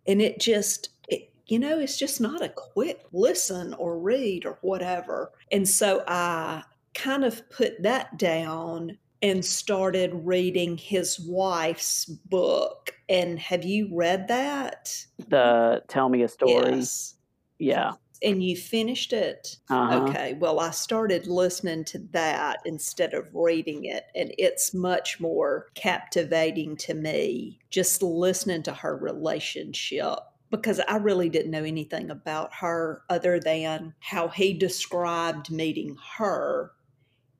and 0.07 0.21
it 0.21 0.41
just 0.41 0.91
it, 1.09 1.33
you 1.47 1.59
know 1.59 1.79
it's 1.79 1.99
just 1.99 2.21
not 2.21 2.43
a 2.43 2.49
quick 2.49 3.03
listen 3.13 3.75
or 3.75 3.99
read 3.99 4.47
or 4.47 4.59
whatever 4.63 5.33
and 5.51 5.69
so 5.69 6.03
i 6.07 6.63
kind 6.95 7.25
of 7.25 7.49
put 7.51 7.83
that 7.83 8.17
down 8.19 8.97
and 9.23 9.45
started 9.45 10.11
reading 10.25 10.77
his 10.77 11.21
wife's 11.21 12.07
book. 12.07 12.95
And 13.13 13.39
have 13.39 13.63
you 13.65 13.91
read 13.93 14.29
that? 14.29 15.07
The 15.29 15.83
Tell 15.89 16.09
Me 16.09 16.23
a 16.23 16.29
Story. 16.29 16.77
Yes. 16.77 17.15
Yeah. 17.59 17.93
and 18.23 18.43
you 18.43 18.57
finished 18.57 19.13
it. 19.13 19.57
Uh-huh. 19.69 20.05
Okay. 20.05 20.35
Well, 20.35 20.61
I 20.61 20.71
started 20.71 21.27
listening 21.27 21.85
to 21.87 21.99
that 22.13 22.61
instead 22.65 23.15
of 23.15 23.35
reading 23.35 23.85
it, 23.85 24.05
and 24.15 24.33
it's 24.39 24.73
much 24.73 25.21
more 25.21 25.67
captivating 25.75 26.77
to 26.79 26.95
me 26.95 27.59
just 27.71 28.03
listening 28.03 28.63
to 28.65 28.73
her 28.73 28.97
relationship 28.97 30.19
because 30.51 30.81
I 30.87 30.97
really 30.97 31.29
didn't 31.31 31.51
know 31.51 31.65
anything 31.65 32.11
about 32.11 32.55
her 32.55 33.03
other 33.09 33.41
than 33.41 33.95
how 34.01 34.29
he 34.29 34.53
described 34.53 35.51
meeting 35.51 35.97
her 36.17 36.73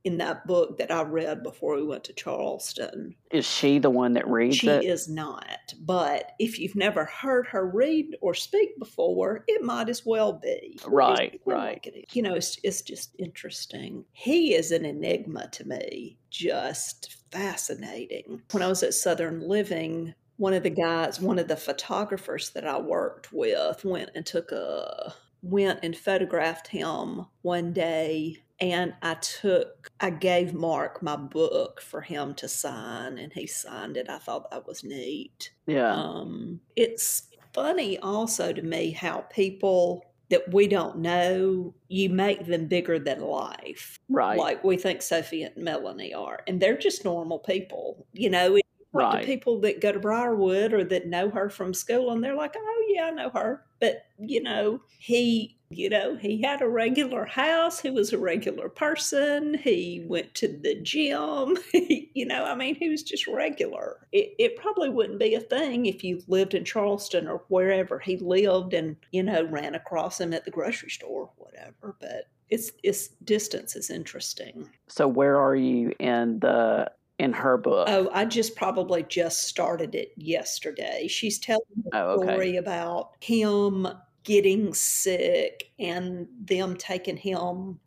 in 0.05 0.19
that 0.19 0.47
book 0.47 0.79
that 0.79 0.91
I 0.91 1.03
read 1.03 1.43
before 1.43 1.77
we 1.77 1.85
went 1.85 2.05
to 2.05 2.13
Charleston. 2.13 3.15
Is 3.31 3.47
she 3.47 3.79
the 3.79 3.91
one 3.91 4.15
that 4.15 4.29
reads 4.29 4.57
She 4.57 4.69
is 4.69 5.09
not. 5.09 5.75
But 5.81 6.33
if 6.39 6.59
you've 6.59 6.75
never 6.75 7.05
heard 7.05 7.47
her 7.49 7.67
read 7.67 8.17
or 8.21 8.35
speak 8.35 8.79
before, 8.79 9.45
it 9.47 9.63
might 9.63 9.89
as 9.89 10.05
well 10.05 10.33
be. 10.33 10.79
Right, 10.87 11.41
right. 11.47 11.81
it. 11.85 12.07
You 12.13 12.23
know, 12.23 12.35
it's, 12.35 12.59
it's 12.65 12.83
just 12.83 13.15
interesting. 13.19 14.05
He 14.13 14.55
is 14.55 14.73
an 14.73 14.85
enigma 14.85 15.49
to 15.53 15.69
me, 15.69 16.19
just 16.31 17.17
fascinating. 17.31 18.43
When 18.51 18.63
I 18.63 18.69
was 18.69 18.83
at 18.83 18.95
Southern 18.95 19.41
Living, 19.49 20.15
one 20.37 20.55
of 20.55 20.65
the 20.65 20.71
guys, 20.71 21.21
one 21.21 21.39
of 21.39 21.49
the 21.49 21.57
photographers 21.57 22.51
that 22.51 22.67
I 22.67 22.79
worked 22.79 23.33
with, 23.33 23.85
went 23.85 24.11
and 24.15 24.27
took 24.27 24.51
a 24.51 25.15
went 25.43 25.81
and 25.83 25.97
photographed 25.97 26.69
him 26.69 27.27
one 27.43 27.73
day 27.73 28.37
and 28.63 28.95
I 29.03 29.15
took 29.15 29.91
I 30.01 30.11
gave 30.11 30.55
Mark 30.55 31.03
my 31.03 31.17
book 31.17 31.83
for 31.83 32.01
him 32.01 32.33
to 32.37 32.47
sign 32.47 33.19
and 33.19 33.33
he 33.33 33.47
signed 33.49 33.97
it. 33.97 34.09
I 34.09 34.19
thought 34.19 34.51
that 34.53 34.67
was 34.67 34.85
neat. 34.85 35.51
yeah. 35.67 35.93
Um 35.93 36.61
it's 36.77 37.29
funny 37.53 37.99
also 37.99 38.53
to 38.53 38.63
me 38.63 38.93
how 38.93 39.23
people 39.23 40.05
that 40.31 40.51
we 40.51 40.67
don't 40.67 40.97
know, 40.97 41.75
you 41.89 42.09
make 42.09 42.47
them 42.47 42.67
bigger 42.67 42.99
than 42.99 43.21
life. 43.21 43.99
right. 44.09 44.39
Like 44.39 44.65
we 44.65 44.79
think 44.79 45.03
Sophie 45.03 45.43
and 45.43 45.57
Melanie 45.57 46.15
are. 46.15 46.41
And 46.47 46.59
they're 46.59 46.79
just 46.79 47.05
normal 47.05 47.41
people. 47.41 48.07
You 48.13 48.31
know, 48.31 48.59
like 48.93 49.13
Right. 49.15 49.21
the 49.23 49.27
people 49.27 49.61
that 49.61 49.81
go 49.81 49.93
to 49.93 49.99
Briarwood 49.99 50.73
or 50.73 50.85
that 50.85 51.07
know 51.07 51.31
her 51.31 51.49
from 51.49 51.73
school 51.75 52.11
and 52.11 52.23
they're 52.23 52.35
like, 52.37 52.55
Oh 52.57 52.85
yeah, 52.89 53.07
I 53.07 53.11
know 53.11 53.31
her. 53.31 53.65
But 53.81 54.05
you 54.19 54.43
know, 54.43 54.81
he 54.99 55.59
you 55.75 55.89
know, 55.89 56.17
he 56.17 56.43
had 56.43 56.61
a 56.61 56.69
regular 56.69 57.25
house. 57.25 57.81
He 57.81 57.89
was 57.91 58.13
a 58.13 58.19
regular 58.19 58.69
person. 58.69 59.55
He 59.55 60.05
went 60.07 60.35
to 60.35 60.49
the 60.49 60.75
gym. 60.83 61.57
you 61.73 62.27
know, 62.27 62.45
I 62.45 62.55
mean, 62.55 62.75
he 62.75 62.91
was 62.91 63.03
just 63.03 63.27
regular. 63.27 64.07
It, 64.13 64.35
it 64.39 64.57
probably 64.57 64.91
wouldn't 64.91 65.19
be 65.19 65.35
a 65.35 65.41
thing 65.41 65.87
if 65.87 66.05
you 66.05 66.23
lived 66.29 66.53
in 66.53 66.67
Charleston 66.67 67.27
or 67.27 67.43
wherever 67.49 67.99
he 67.99 68.19
lived 68.19 68.75
and, 68.75 68.97
you 69.13 69.23
know, 69.23 69.45
ran 69.45 69.75
across 69.75 70.21
him 70.21 70.35
at 70.35 70.45
the 70.45 70.51
grocery 70.51 70.91
store 70.91 71.23
or 71.23 71.31
whatever. 71.39 71.97
But 72.01 72.29
it's, 72.51 72.71
it's 72.83 73.09
distance 73.25 73.75
is 73.75 73.89
interesting. 73.89 74.69
so 74.89 75.09
where 75.09 75.41
are 75.41 75.57
you 75.57 75.95
in 75.99 76.39
the 76.41 76.91
in 77.23 77.33
her 77.33 77.57
book? 77.57 77.89
Oh, 77.89 78.11
I 78.13 78.25
just 78.25 78.57
probably 78.57 79.05
just 79.05 79.45
started 79.45 79.95
it 79.95 80.13
yesterday. 80.17 81.07
She's 81.09 81.39
telling 81.39 81.63
the 81.85 81.91
Oh, 81.97 82.11
okay. 82.15 82.27
story 82.33 82.57
about 82.57 83.13
him 83.21 83.87
getting 84.25 84.75
sick 84.75 85.71
and 85.79 86.27
them 86.41 86.77
taking 86.77 87.17
him 87.17 87.79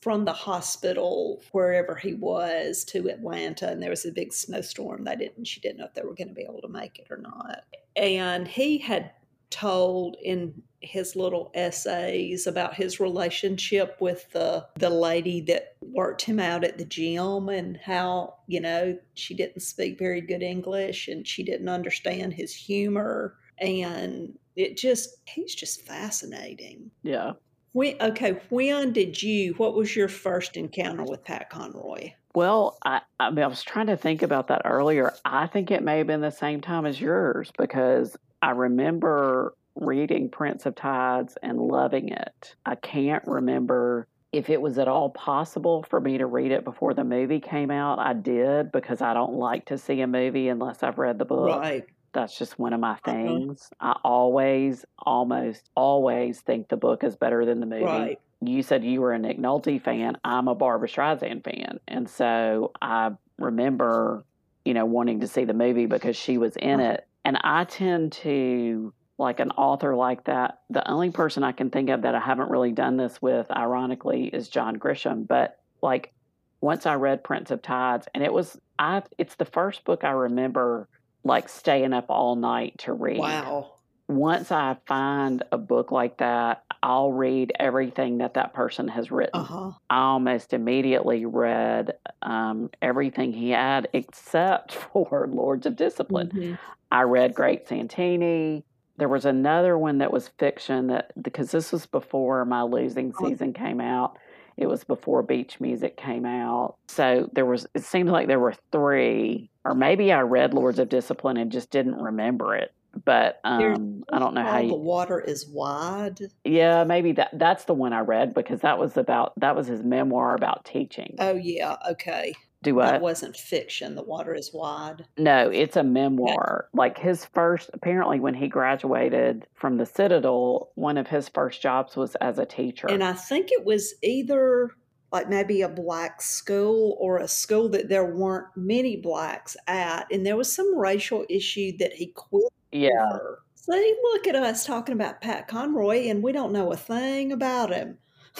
from 0.00 0.24
the 0.24 0.32
hospital 0.32 1.42
wherever 1.52 1.94
he 1.94 2.14
was 2.14 2.84
to 2.84 3.08
Atlanta 3.08 3.68
and 3.68 3.82
there 3.82 3.90
was 3.90 4.04
a 4.04 4.12
big 4.12 4.34
snowstorm 4.34 5.04
they 5.04 5.16
didn't 5.16 5.46
she 5.46 5.60
didn't 5.60 5.78
know 5.78 5.86
if 5.86 5.94
they 5.94 6.02
were 6.02 6.14
going 6.14 6.28
to 6.28 6.34
be 6.34 6.42
able 6.42 6.60
to 6.60 6.68
make 6.68 6.98
it 6.98 7.06
or 7.10 7.16
not 7.16 7.62
and 7.96 8.46
he 8.46 8.76
had 8.76 9.12
told 9.54 10.16
in 10.20 10.52
his 10.80 11.14
little 11.14 11.52
essays 11.54 12.48
about 12.48 12.74
his 12.74 12.98
relationship 12.98 13.96
with 14.00 14.28
the 14.32 14.66
the 14.76 14.90
lady 14.90 15.40
that 15.40 15.76
worked 15.80 16.22
him 16.22 16.40
out 16.40 16.64
at 16.64 16.76
the 16.76 16.84
gym 16.84 17.48
and 17.48 17.78
how 17.78 18.34
you 18.48 18.60
know 18.60 18.98
she 19.14 19.32
didn't 19.32 19.60
speak 19.60 19.96
very 19.96 20.20
good 20.20 20.42
English 20.42 21.06
and 21.06 21.26
she 21.26 21.44
didn't 21.44 21.68
understand 21.68 22.34
his 22.34 22.52
humor 22.52 23.36
and 23.58 24.36
it 24.56 24.76
just 24.76 25.18
he's 25.26 25.54
just 25.54 25.82
fascinating. 25.82 26.90
yeah. 27.02 27.32
When 27.72 27.96
okay, 28.00 28.40
when 28.50 28.92
did 28.92 29.20
you? 29.20 29.54
What 29.54 29.74
was 29.74 29.96
your 29.96 30.08
first 30.08 30.56
encounter 30.56 31.02
with 31.02 31.24
Pat 31.24 31.50
Conroy? 31.50 32.12
Well, 32.32 32.78
I, 32.84 33.00
I 33.18 33.30
mean, 33.30 33.44
I 33.44 33.48
was 33.48 33.64
trying 33.64 33.86
to 33.88 33.96
think 33.96 34.22
about 34.22 34.48
that 34.48 34.62
earlier. 34.64 35.12
I 35.24 35.46
think 35.48 35.70
it 35.70 35.82
may 35.82 35.98
have 35.98 36.06
been 36.06 36.20
the 36.20 36.30
same 36.30 36.60
time 36.60 36.86
as 36.86 37.00
yours 37.00 37.50
because 37.58 38.16
I 38.44 38.50
remember 38.50 39.54
reading 39.74 40.28
Prince 40.28 40.66
of 40.66 40.74
Tides 40.74 41.38
and 41.42 41.58
loving 41.58 42.10
it. 42.10 42.54
I 42.66 42.74
can't 42.74 43.26
remember 43.26 44.06
if 44.32 44.50
it 44.50 44.60
was 44.60 44.76
at 44.76 44.86
all 44.86 45.08
possible 45.08 45.82
for 45.88 45.98
me 45.98 46.18
to 46.18 46.26
read 46.26 46.52
it 46.52 46.62
before 46.62 46.92
the 46.92 47.04
movie 47.04 47.40
came 47.40 47.70
out. 47.70 47.98
I 47.98 48.12
did 48.12 48.70
because 48.70 49.00
I 49.00 49.14
don't 49.14 49.32
like 49.32 49.64
to 49.66 49.78
see 49.78 50.02
a 50.02 50.06
movie 50.06 50.48
unless 50.48 50.82
I've 50.82 50.98
read 50.98 51.18
the 51.18 51.24
book. 51.24 51.56
Right. 51.58 51.86
That's 52.12 52.36
just 52.36 52.58
one 52.58 52.74
of 52.74 52.80
my 52.80 52.92
Uh-huh. 52.92 53.12
things. 53.12 53.70
I 53.80 53.98
always, 54.04 54.84
almost 54.98 55.70
always 55.74 56.42
think 56.42 56.68
the 56.68 56.76
book 56.76 57.02
is 57.02 57.16
better 57.16 57.46
than 57.46 57.60
the 57.60 57.66
movie. 57.66 57.84
Right. 57.86 58.20
You 58.42 58.62
said 58.62 58.84
you 58.84 59.00
were 59.00 59.14
a 59.14 59.18
Nick 59.18 59.38
Nolte 59.38 59.80
fan. 59.80 60.18
I'm 60.22 60.48
a 60.48 60.54
Barbra 60.54 60.86
Streisand 60.86 61.44
fan. 61.44 61.80
And 61.88 62.10
so 62.10 62.72
I 62.82 63.12
remember, 63.38 64.26
you 64.66 64.74
know, 64.74 64.84
wanting 64.84 65.20
to 65.20 65.28
see 65.28 65.46
the 65.46 65.54
movie 65.54 65.86
because 65.86 66.14
she 66.14 66.36
was 66.36 66.56
in 66.56 66.78
Uh-huh. 66.80 66.90
it. 66.92 67.06
And 67.24 67.38
I 67.42 67.64
tend 67.64 68.12
to, 68.12 68.92
like 69.16 69.40
an 69.40 69.50
author 69.52 69.94
like 69.94 70.24
that, 70.24 70.60
the 70.70 70.88
only 70.90 71.10
person 71.10 71.42
I 71.44 71.52
can 71.52 71.70
think 71.70 71.88
of 71.88 72.02
that 72.02 72.14
I 72.14 72.20
haven't 72.20 72.50
really 72.50 72.72
done 72.72 72.96
this 72.96 73.22
with, 73.22 73.50
ironically, 73.50 74.26
is 74.26 74.48
John 74.48 74.78
Grisham. 74.78 75.26
But 75.26 75.58
like 75.82 76.12
once 76.60 76.84
I 76.86 76.94
read 76.94 77.22
Prince 77.24 77.50
of 77.50 77.62
Tides, 77.62 78.08
and 78.14 78.24
it 78.24 78.32
was, 78.32 78.58
I, 78.78 79.02
it's 79.18 79.36
the 79.36 79.44
first 79.44 79.84
book 79.84 80.02
I 80.04 80.10
remember 80.10 80.88
like 81.22 81.48
staying 81.48 81.92
up 81.92 82.06
all 82.08 82.36
night 82.36 82.78
to 82.78 82.92
read. 82.92 83.18
Wow. 83.18 83.74
Once 84.08 84.52
I 84.52 84.76
find 84.86 85.42
a 85.52 85.56
book 85.56 85.90
like 85.90 86.18
that, 86.18 86.64
I'll 86.82 87.12
read 87.12 87.52
everything 87.58 88.18
that 88.18 88.34
that 88.34 88.52
person 88.52 88.88
has 88.88 89.10
written. 89.10 89.40
Uh 89.40 89.44
huh. 89.44 89.70
I 89.88 90.00
almost 90.00 90.52
immediately 90.52 91.24
read 91.24 91.94
um, 92.20 92.68
everything 92.82 93.32
he 93.32 93.50
had 93.50 93.88
except 93.94 94.72
for 94.92 95.26
Lords 95.30 95.64
of 95.64 95.76
Discipline. 95.76 96.28
Mhm. 96.28 96.58
I 96.94 97.02
read 97.02 97.34
Great 97.34 97.66
Santini. 97.66 98.64
There 98.98 99.08
was 99.08 99.24
another 99.24 99.76
one 99.76 99.98
that 99.98 100.12
was 100.12 100.28
fiction 100.38 100.86
that 100.86 101.10
because 101.20 101.50
this 101.50 101.72
was 101.72 101.86
before 101.86 102.44
my 102.44 102.62
losing 102.62 103.12
Oh. 103.18 103.28
season 103.28 103.52
came 103.52 103.80
out. 103.80 104.16
It 104.56 104.68
was 104.68 104.84
before 104.84 105.24
Beach 105.24 105.60
Music 105.60 105.96
came 105.96 106.24
out. 106.24 106.76
So 106.86 107.28
there 107.32 107.44
was 107.46 107.66
it 107.74 107.82
seemed 107.82 108.10
like 108.10 108.28
there 108.28 108.38
were 108.38 108.54
three 108.70 109.50
or 109.64 109.74
maybe 109.74 110.12
I 110.12 110.20
read 110.20 110.54
Lords 110.54 110.78
of 110.78 110.88
Discipline 110.88 111.36
and 111.36 111.50
just 111.50 111.72
didn't 111.72 111.96
remember 112.00 112.54
it. 112.54 112.72
But 113.04 113.40
um, 113.42 114.04
I 114.12 114.20
don't 114.20 114.34
know 114.34 114.44
how 114.44 114.62
All 114.62 114.68
the 114.68 114.74
water 114.76 115.18
is 115.20 115.48
wide. 115.48 116.20
yeah, 116.44 116.84
maybe 116.84 117.10
that 117.12 117.30
that's 117.32 117.64
the 117.64 117.74
one 117.74 117.92
I 117.92 118.00
read 118.02 118.34
because 118.34 118.60
that 118.60 118.78
was 118.78 118.96
about 118.96 119.32
that 119.40 119.56
was 119.56 119.66
his 119.66 119.82
memoir 119.82 120.36
about 120.36 120.64
teaching. 120.64 121.16
Oh 121.18 121.34
yeah. 121.34 121.74
Okay. 121.90 122.34
Do 122.64 122.76
That 122.76 123.02
wasn't 123.02 123.36
fiction. 123.36 123.94
The 123.94 124.02
water 124.02 124.34
is 124.34 124.52
wide. 124.52 125.06
No, 125.18 125.50
it's 125.50 125.76
a 125.76 125.82
memoir. 125.82 126.68
Like 126.72 126.98
his 126.98 127.26
first, 127.26 127.70
apparently, 127.74 128.20
when 128.20 128.34
he 128.34 128.48
graduated 128.48 129.46
from 129.54 129.76
the 129.76 129.86
Citadel, 129.86 130.70
one 130.74 130.96
of 130.96 131.06
his 131.06 131.28
first 131.28 131.60
jobs 131.60 131.94
was 131.94 132.14
as 132.16 132.38
a 132.38 132.46
teacher. 132.46 132.88
And 132.88 133.04
I 133.04 133.12
think 133.12 133.52
it 133.52 133.64
was 133.64 133.94
either 134.02 134.70
like 135.12 135.28
maybe 135.28 135.62
a 135.62 135.68
black 135.68 136.22
school 136.22 136.96
or 136.98 137.18
a 137.18 137.28
school 137.28 137.68
that 137.68 137.88
there 137.88 138.06
weren't 138.06 138.46
many 138.56 138.96
blacks 138.96 139.56
at, 139.68 140.06
and 140.10 140.26
there 140.26 140.36
was 140.36 140.52
some 140.52 140.76
racial 140.76 141.24
issue 141.28 141.76
that 141.78 141.92
he 141.92 142.08
quit. 142.08 142.50
yeah, 142.72 142.88
over. 143.12 143.42
See, 143.54 143.94
look 144.02 144.26
at 144.26 144.34
us 144.34 144.66
talking 144.66 144.94
about 144.94 145.20
Pat 145.20 145.48
Conroy, 145.48 146.08
and 146.08 146.22
we 146.22 146.32
don't 146.32 146.52
know 146.52 146.72
a 146.72 146.76
thing 146.76 147.30
about 147.30 147.72
him. 147.72 147.98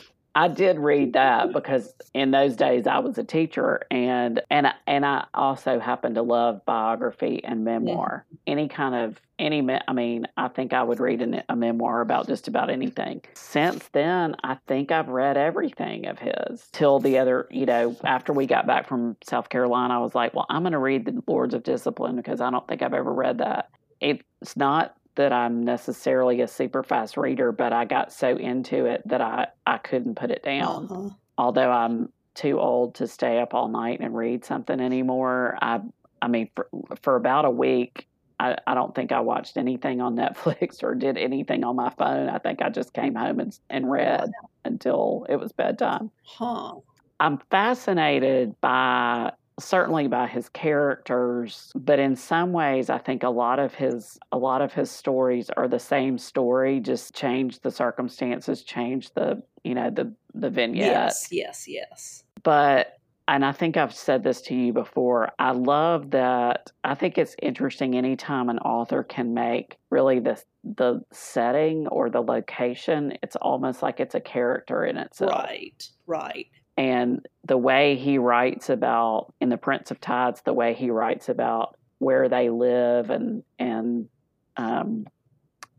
I 0.34 0.48
did 0.48 0.78
read 0.78 1.14
that 1.14 1.52
because 1.52 1.92
in 2.14 2.30
those 2.30 2.54
days 2.56 2.86
I 2.86 3.00
was 3.00 3.18
a 3.18 3.24
teacher, 3.24 3.82
and 3.90 4.40
and 4.50 4.66
I- 4.68 4.74
and 4.86 5.04
I 5.04 5.26
also 5.34 5.78
happen 5.80 6.14
to 6.14 6.22
love 6.22 6.64
biography 6.64 7.42
and 7.44 7.64
memoir. 7.64 8.24
Any 8.46 8.68
kind 8.68 8.94
of 8.94 9.20
any, 9.38 9.66
I 9.88 9.92
mean, 9.92 10.26
I 10.36 10.48
think 10.48 10.72
I 10.72 10.82
would 10.82 11.00
read 11.00 11.22
an, 11.22 11.42
a 11.48 11.56
memoir 11.56 12.02
about 12.02 12.26
just 12.26 12.46
about 12.46 12.68
anything. 12.70 13.22
Since 13.34 13.88
then, 13.88 14.36
I 14.44 14.56
think 14.66 14.92
I've 14.92 15.08
read 15.08 15.36
everything 15.36 16.06
of 16.06 16.18
his. 16.18 16.68
Till 16.72 17.00
the 17.00 17.18
other, 17.18 17.48
you 17.50 17.64
know, 17.66 17.96
after 18.04 18.32
we 18.34 18.46
got 18.46 18.66
back 18.66 18.86
from 18.86 19.16
South 19.24 19.48
Carolina, 19.48 19.94
I 19.94 19.98
was 19.98 20.14
like, 20.14 20.34
well, 20.34 20.46
I'm 20.50 20.62
going 20.62 20.72
to 20.72 20.78
read 20.78 21.06
the 21.06 21.22
Lords 21.26 21.54
of 21.54 21.62
Discipline 21.62 22.16
because 22.16 22.40
I 22.40 22.50
don't 22.50 22.66
think 22.68 22.82
I've 22.82 22.94
ever 22.94 23.12
read 23.12 23.38
that. 23.38 23.70
It's 24.00 24.56
not 24.56 24.94
that 25.16 25.32
I'm 25.32 25.64
necessarily 25.64 26.40
a 26.40 26.48
super 26.48 26.82
fast 26.82 27.16
reader, 27.16 27.52
but 27.52 27.72
I 27.72 27.84
got 27.84 28.12
so 28.12 28.36
into 28.36 28.86
it 28.86 29.02
that 29.06 29.20
I, 29.20 29.48
I 29.66 29.78
couldn't 29.78 30.14
put 30.14 30.30
it 30.30 30.42
down. 30.42 30.88
Uh-huh. 30.90 31.10
Although 31.38 31.70
I'm 31.70 32.12
too 32.34 32.60
old 32.60 32.94
to 32.96 33.06
stay 33.06 33.40
up 33.40 33.54
all 33.54 33.68
night 33.68 34.00
and 34.00 34.14
read 34.14 34.44
something 34.44 34.80
anymore, 34.80 35.58
I 35.60 35.80
I 36.22 36.28
mean 36.28 36.50
for, 36.54 36.68
for 37.02 37.16
about 37.16 37.44
a 37.44 37.50
week 37.50 38.06
I, 38.40 38.56
I 38.66 38.74
don't 38.74 38.94
think 38.94 39.12
I 39.12 39.20
watched 39.20 39.56
anything 39.56 40.00
on 40.00 40.16
Netflix 40.16 40.82
or 40.82 40.94
did 40.94 41.18
anything 41.18 41.62
on 41.62 41.76
my 41.76 41.90
phone. 41.90 42.28
I 42.28 42.38
think 42.38 42.62
I 42.62 42.70
just 42.70 42.92
came 42.94 43.14
home 43.14 43.38
and, 43.38 43.56
and 43.68 43.90
read 43.90 44.32
until 44.64 45.26
it 45.28 45.36
was 45.36 45.52
bedtime. 45.52 46.10
Huh. 46.24 46.76
I'm 47.20 47.38
fascinated 47.50 48.58
by 48.62 49.32
certainly 49.60 50.08
by 50.08 50.26
his 50.26 50.48
characters 50.48 51.72
but 51.74 51.98
in 51.98 52.16
some 52.16 52.52
ways 52.52 52.90
i 52.90 52.98
think 52.98 53.22
a 53.22 53.28
lot 53.28 53.58
of 53.58 53.74
his 53.74 54.18
a 54.32 54.38
lot 54.38 54.62
of 54.62 54.72
his 54.72 54.90
stories 54.90 55.50
are 55.50 55.68
the 55.68 55.78
same 55.78 56.18
story 56.18 56.80
just 56.80 57.14
change 57.14 57.60
the 57.60 57.70
circumstances 57.70 58.62
change 58.62 59.12
the 59.14 59.42
you 59.64 59.74
know 59.74 59.90
the 59.90 60.12
the 60.34 60.50
vignette 60.50 60.80
Yes, 60.80 61.28
yes, 61.30 61.68
yes. 61.68 62.24
but 62.42 62.96
and 63.30 63.44
I 63.44 63.52
think 63.52 63.76
I've 63.76 63.94
said 63.94 64.24
this 64.24 64.40
to 64.42 64.56
you 64.56 64.72
before. 64.72 65.30
I 65.38 65.52
love 65.52 66.10
that. 66.10 66.72
I 66.82 66.96
think 66.96 67.16
it's 67.16 67.36
interesting 67.40 67.94
anytime 67.94 68.48
an 68.48 68.58
author 68.58 69.04
can 69.04 69.34
make 69.34 69.76
really 69.88 70.18
the 70.18 70.42
the 70.64 71.04
setting 71.12 71.86
or 71.88 72.10
the 72.10 72.22
location. 72.22 73.16
It's 73.22 73.36
almost 73.36 73.82
like 73.84 74.00
it's 74.00 74.16
a 74.16 74.20
character 74.20 74.84
in 74.84 74.96
itself. 74.96 75.30
Right, 75.30 75.88
right. 76.08 76.48
And 76.80 77.26
the 77.44 77.58
way 77.58 77.96
he 77.96 78.16
writes 78.16 78.70
about 78.70 79.34
in 79.38 79.50
the 79.50 79.58
Prince 79.58 79.90
of 79.90 80.00
Tides, 80.00 80.40
the 80.40 80.54
way 80.54 80.72
he 80.72 80.90
writes 80.90 81.28
about 81.28 81.76
where 81.98 82.26
they 82.30 82.48
live 82.48 83.10
and 83.10 83.42
and 83.58 84.08
um, 84.56 85.06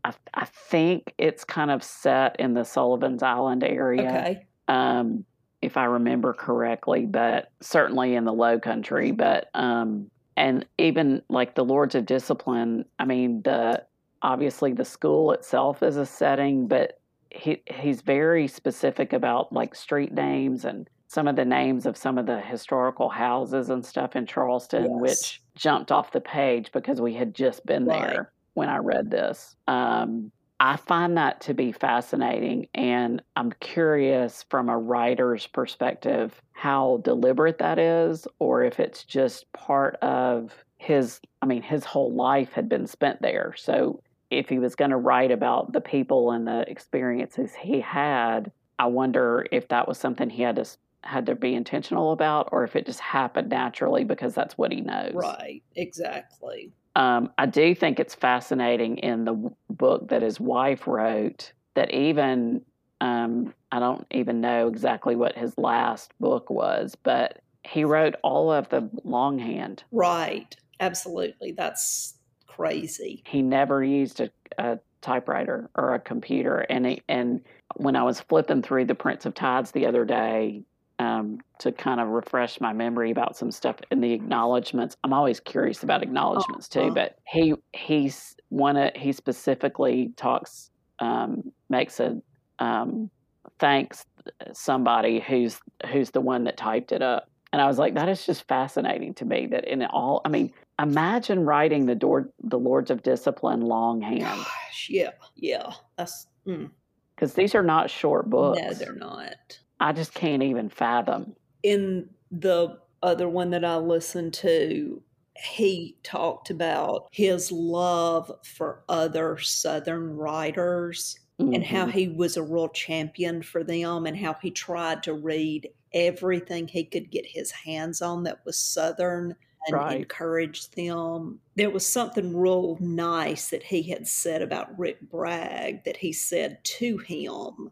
I, 0.04 0.12
I 0.32 0.44
think 0.44 1.12
it's 1.18 1.42
kind 1.42 1.72
of 1.72 1.82
set 1.82 2.36
in 2.38 2.54
the 2.54 2.62
Sullivan's 2.62 3.24
Island 3.24 3.64
area 3.64 4.06
Okay. 4.08 4.46
um, 4.68 5.24
if 5.60 5.76
I 5.76 5.86
remember 5.86 6.34
correctly, 6.34 7.04
but 7.06 7.50
certainly 7.60 8.14
in 8.14 8.24
the 8.24 8.32
low 8.32 8.60
country. 8.60 9.10
But 9.10 9.48
um, 9.54 10.08
and 10.36 10.64
even 10.78 11.22
like 11.28 11.56
the 11.56 11.64
Lords 11.64 11.96
of 11.96 12.06
Discipline, 12.06 12.84
I 13.00 13.06
mean, 13.06 13.42
the 13.42 13.84
obviously 14.22 14.72
the 14.72 14.84
school 14.84 15.32
itself 15.32 15.82
is 15.82 15.96
a 15.96 16.06
setting, 16.06 16.68
but 16.68 17.00
he 17.34 17.62
he's 17.66 18.00
very 18.02 18.46
specific 18.48 19.12
about 19.12 19.52
like 19.52 19.74
street 19.74 20.12
names 20.12 20.64
and 20.64 20.88
some 21.08 21.28
of 21.28 21.36
the 21.36 21.44
names 21.44 21.84
of 21.84 21.96
some 21.96 22.16
of 22.18 22.24
the 22.26 22.40
historical 22.40 23.08
houses 23.10 23.68
and 23.68 23.84
stuff 23.84 24.16
in 24.16 24.24
Charleston, 24.26 24.84
Yes. 24.84 24.90
which 25.00 25.42
jumped 25.54 25.92
off 25.92 26.12
the 26.12 26.20
page 26.22 26.72
because 26.72 27.00
we 27.00 27.12
had 27.14 27.34
just 27.34 27.64
been 27.66 27.84
Right. 27.84 28.08
there 28.08 28.32
when 28.54 28.68
I 28.70 28.78
read 28.78 29.10
this. 29.10 29.54
Um, 29.68 30.32
I 30.58 30.76
find 30.76 31.16
that 31.18 31.40
to 31.42 31.54
be 31.54 31.72
fascinating, 31.72 32.68
and 32.74 33.20
I'm 33.36 33.52
curious 33.60 34.44
from 34.48 34.68
a 34.68 34.78
writer's 34.78 35.46
perspective 35.46 36.40
how 36.52 37.00
deliberate 37.04 37.58
that 37.58 37.78
is, 37.78 38.26
or 38.38 38.62
if 38.62 38.78
it's 38.80 39.04
just 39.04 39.52
part 39.52 39.96
of 39.96 40.64
his. 40.78 41.20
I 41.42 41.46
mean, 41.46 41.62
his 41.62 41.84
whole 41.84 42.12
life 42.14 42.52
had 42.52 42.68
been 42.68 42.86
spent 42.86 43.20
there. 43.20 43.54
So 43.56 44.00
if 44.32 44.48
he 44.48 44.58
was 44.58 44.74
going 44.74 44.90
to 44.90 44.96
write 44.96 45.30
about 45.30 45.72
the 45.72 45.80
people 45.80 46.30
and 46.30 46.46
the 46.46 46.68
experiences 46.68 47.54
he 47.54 47.80
had, 47.80 48.50
I 48.78 48.86
wonder 48.86 49.46
if 49.52 49.68
that 49.68 49.86
was 49.86 49.98
something 49.98 50.30
he 50.30 50.42
had 50.42 50.56
to 50.56 50.66
had 51.04 51.26
to 51.26 51.34
be 51.34 51.54
intentional 51.54 52.12
about, 52.12 52.48
or 52.52 52.62
if 52.62 52.76
it 52.76 52.86
just 52.86 53.00
happened 53.00 53.48
naturally 53.48 54.04
because 54.04 54.36
that's 54.36 54.56
what 54.56 54.70
he 54.70 54.80
knows. 54.80 55.12
Right, 55.14 55.60
exactly. 55.74 56.70
Um, 56.94 57.32
I 57.38 57.46
do 57.46 57.74
think 57.74 57.98
it's 57.98 58.14
fascinating 58.14 58.98
in 58.98 59.24
the 59.24 59.50
book 59.68 60.08
that 60.10 60.22
his 60.22 60.38
wife 60.38 60.86
wrote 60.86 61.52
that 61.74 61.92
even 61.92 62.62
um, 63.00 63.52
I 63.72 63.80
don't 63.80 64.06
even 64.12 64.40
know 64.40 64.68
exactly 64.68 65.16
what 65.16 65.36
his 65.36 65.58
last 65.58 66.12
book 66.20 66.50
was, 66.50 66.94
but 66.94 67.40
he 67.64 67.84
wrote 67.84 68.14
all 68.22 68.52
of 68.52 68.68
the 68.68 68.88
longhand. 69.02 69.82
Right, 69.90 70.54
absolutely. 70.78 71.50
That's 71.50 72.14
crazy. 72.56 73.22
He 73.26 73.42
never 73.42 73.82
used 73.82 74.20
a, 74.20 74.30
a 74.58 74.78
typewriter 75.00 75.70
or 75.74 75.94
a 75.94 75.98
computer, 75.98 76.58
and 76.70 76.86
he, 76.86 77.02
and 77.08 77.40
when 77.76 77.96
I 77.96 78.02
was 78.02 78.20
flipping 78.20 78.62
through 78.62 78.84
the 78.86 78.94
Prince 78.94 79.26
of 79.26 79.34
Tides 79.34 79.70
the 79.70 79.86
other 79.86 80.04
day. 80.04 80.62
Um, 80.98 81.40
to 81.58 81.72
kind 81.72 81.98
of 82.00 82.08
refresh 82.08 82.60
my 82.60 82.72
memory 82.72 83.10
about 83.10 83.36
some 83.36 83.50
stuff 83.50 83.76
in 83.90 84.00
the 84.00 84.12
acknowledgments. 84.12 84.96
I'm 85.02 85.12
always 85.12 85.40
curious 85.40 85.82
about 85.82 86.00
acknowledgments 86.02 86.68
too, 86.68 86.80
Uh-huh. 86.82 86.94
but 86.94 87.18
he 87.26 87.54
he's 87.72 88.36
one 88.50 88.76
of 88.76 88.94
he 88.94 89.10
specifically 89.10 90.12
talks 90.16 90.70
um, 91.00 91.50
makes 91.70 91.98
a 91.98 92.20
um, 92.60 93.10
thanks 93.58 94.04
somebody 94.52 95.18
who's 95.18 95.58
who's 95.90 96.10
the 96.12 96.20
one 96.20 96.44
that 96.44 96.56
typed 96.56 96.92
it 96.92 97.02
up, 97.02 97.28
and 97.52 97.60
I 97.60 97.66
was 97.66 97.78
like, 97.78 97.94
that 97.94 98.08
is 98.08 98.24
just 98.24 98.46
fascinating 98.46 99.14
to 99.14 99.24
me. 99.24 99.46
That 99.46 99.64
in 99.64 99.82
all, 99.86 100.20
I 100.24 100.28
mean, 100.28 100.52
imagine 100.82 101.44
writing 101.44 101.86
the 101.86 101.94
door 101.94 102.28
the 102.42 102.58
Lords 102.58 102.90
of 102.90 103.02
Discipline 103.02 103.60
longhand 103.62 104.20
Gosh, 104.20 104.88
yeah, 104.90 105.10
yeah. 105.36 105.72
That's 105.96 106.26
mm, 106.46 106.70
because 107.14 107.34
these 107.34 107.54
are 107.54 107.62
not 107.62 107.90
short 107.90 108.28
books. 108.30 108.60
no, 108.60 108.72
they're 108.74 108.94
not. 108.94 109.58
I 109.80 109.92
just 109.92 110.14
can't 110.14 110.42
even 110.42 110.68
fathom. 110.68 111.34
In 111.62 112.08
the 112.30 112.78
other 113.02 113.28
one 113.28 113.50
that 113.50 113.64
I 113.64 113.76
listened 113.76 114.32
to, 114.34 115.02
he 115.36 115.96
talked 116.02 116.50
about 116.50 117.08
his 117.10 117.50
love 117.50 118.30
for 118.44 118.84
other 118.88 119.38
Southern 119.38 120.16
writers 120.16 121.18
and 121.38 121.64
how 121.64 121.86
Mhm. 121.86 121.90
he 121.92 122.08
was 122.08 122.36
a 122.36 122.42
real 122.42 122.68
champion 122.68 123.42
for 123.42 123.64
them 123.64 124.06
and 124.06 124.16
how 124.16 124.34
he 124.34 124.50
tried 124.52 125.02
to 125.02 125.12
read 125.14 125.68
everything 125.92 126.68
he 126.68 126.84
could 126.84 127.10
get 127.10 127.26
his 127.26 127.50
hands 127.50 128.00
on 128.00 128.22
that 128.22 128.44
was 128.44 128.56
Southern 128.56 129.34
and 129.66 129.76
Right. 129.76 129.96
encourage 130.00 130.70
them. 130.72 131.40
There 131.56 131.70
was 131.70 131.86
something 131.86 132.36
real 132.36 132.76
nice 132.80 133.50
that 133.50 133.62
he 133.62 133.82
had 133.84 134.06
said 134.08 134.42
about 134.42 134.76
Rick 134.78 135.00
Bragg 135.02 135.84
that 135.84 135.96
he 135.96 136.12
said 136.12 136.62
to 136.64 136.98
him, 136.98 137.70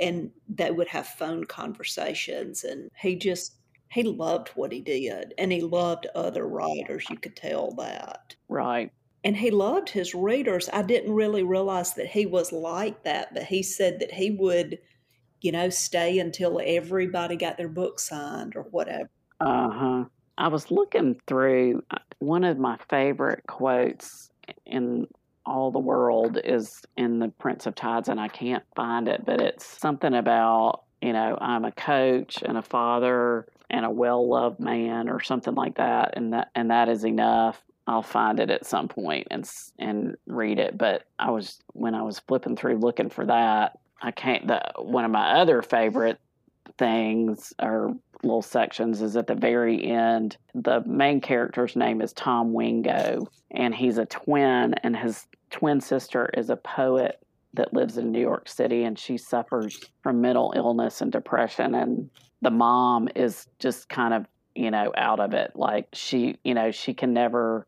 and 0.00 0.32
they 0.48 0.70
would 0.70 0.88
have 0.88 1.06
phone 1.06 1.44
conversations. 1.44 2.64
And 2.64 2.90
he 3.00 3.16
just, 3.16 3.56
he 3.90 4.02
loved 4.02 4.48
what 4.50 4.72
he 4.72 4.80
did 4.80 5.32
and 5.38 5.52
he 5.52 5.60
loved 5.62 6.06
other 6.14 6.46
writers. 6.48 7.08
You 7.10 7.18
could 7.18 7.36
tell 7.36 7.72
that. 7.76 8.36
right. 8.48 8.92
And 9.24 9.36
he 9.36 9.50
loved 9.50 9.88
his 9.90 10.14
readers. 10.14 10.68
I 10.72 10.82
didn't 10.82 11.12
really 11.12 11.42
realize 11.42 11.94
that 11.94 12.06
he 12.08 12.26
was 12.26 12.52
like 12.52 13.02
that, 13.04 13.34
but 13.34 13.42
he 13.44 13.62
said 13.62 13.98
that 14.00 14.12
he 14.12 14.30
would, 14.30 14.78
you 15.40 15.52
know, 15.52 15.70
stay 15.70 16.18
until 16.18 16.60
everybody 16.64 17.36
got 17.36 17.56
their 17.58 17.68
book 17.68 18.00
signed 18.00 18.56
or 18.56 18.64
whatever. 18.64 19.10
Uh 19.40 19.70
huh. 19.70 20.04
I 20.38 20.48
was 20.48 20.70
looking 20.70 21.20
through 21.26 21.82
uh, 21.90 21.98
one 22.18 22.44
of 22.44 22.58
my 22.58 22.78
favorite 22.88 23.44
quotes 23.46 24.30
in 24.64 25.06
all 25.44 25.70
the 25.70 25.78
world 25.78 26.38
is 26.42 26.82
in 26.96 27.18
the 27.18 27.28
Prince 27.28 27.66
of 27.66 27.74
Tides, 27.74 28.08
and 28.08 28.20
I 28.20 28.28
can't 28.28 28.64
find 28.74 29.08
it, 29.08 29.24
but 29.24 29.40
it's 29.40 29.64
something 29.64 30.14
about 30.14 30.82
you 31.00 31.12
know 31.12 31.38
I'm 31.40 31.64
a 31.64 31.72
coach 31.72 32.42
and 32.42 32.58
a 32.58 32.62
father 32.62 33.46
and 33.70 33.84
a 33.84 33.90
well 33.90 34.28
loved 34.28 34.60
man 34.60 35.08
or 35.08 35.20
something 35.20 35.54
like 35.54 35.76
that, 35.76 36.14
and 36.16 36.32
that 36.32 36.50
and 36.54 36.70
that 36.70 36.88
is 36.88 37.04
enough. 37.04 37.62
I'll 37.88 38.02
find 38.02 38.40
it 38.40 38.50
at 38.50 38.66
some 38.66 38.88
point 38.88 39.28
and 39.30 39.48
and 39.78 40.16
read 40.26 40.58
it. 40.58 40.76
But 40.76 41.04
I 41.18 41.30
was 41.30 41.60
when 41.72 41.94
I 41.94 42.02
was 42.02 42.18
flipping 42.18 42.56
through 42.56 42.78
looking 42.78 43.10
for 43.10 43.24
that, 43.26 43.78
I 44.02 44.10
can't. 44.10 44.46
The 44.46 44.60
one 44.78 45.04
of 45.04 45.10
my 45.10 45.40
other 45.40 45.62
favorite 45.62 46.18
things 46.78 47.52
or 47.60 47.94
little 48.22 48.42
sections 48.42 49.02
is 49.02 49.16
at 49.16 49.26
the 49.26 49.34
very 49.34 49.84
end. 49.84 50.36
The 50.54 50.82
main 50.86 51.20
character's 51.20 51.76
name 51.76 52.00
is 52.00 52.12
Tom 52.12 52.52
Wingo, 52.52 53.28
and 53.50 53.74
he's 53.74 53.98
a 53.98 54.06
twin, 54.06 54.74
and 54.82 54.96
his 54.96 55.26
twin 55.50 55.80
sister 55.80 56.30
is 56.36 56.50
a 56.50 56.56
poet 56.56 57.20
that 57.54 57.72
lives 57.72 57.98
in 57.98 58.12
New 58.12 58.20
York 58.20 58.48
City, 58.48 58.84
and 58.84 58.98
she 58.98 59.16
suffers 59.16 59.80
from 60.02 60.20
mental 60.20 60.52
illness 60.56 61.00
and 61.00 61.10
depression. 61.10 61.74
And 61.74 62.10
the 62.42 62.50
mom 62.50 63.08
is 63.14 63.46
just 63.58 63.88
kind 63.88 64.12
of, 64.12 64.26
you 64.54 64.70
know, 64.70 64.92
out 64.96 65.20
of 65.20 65.32
it. 65.32 65.52
Like 65.54 65.88
she, 65.92 66.36
you 66.44 66.54
know, 66.54 66.70
she 66.70 66.94
can 66.94 67.12
never, 67.12 67.66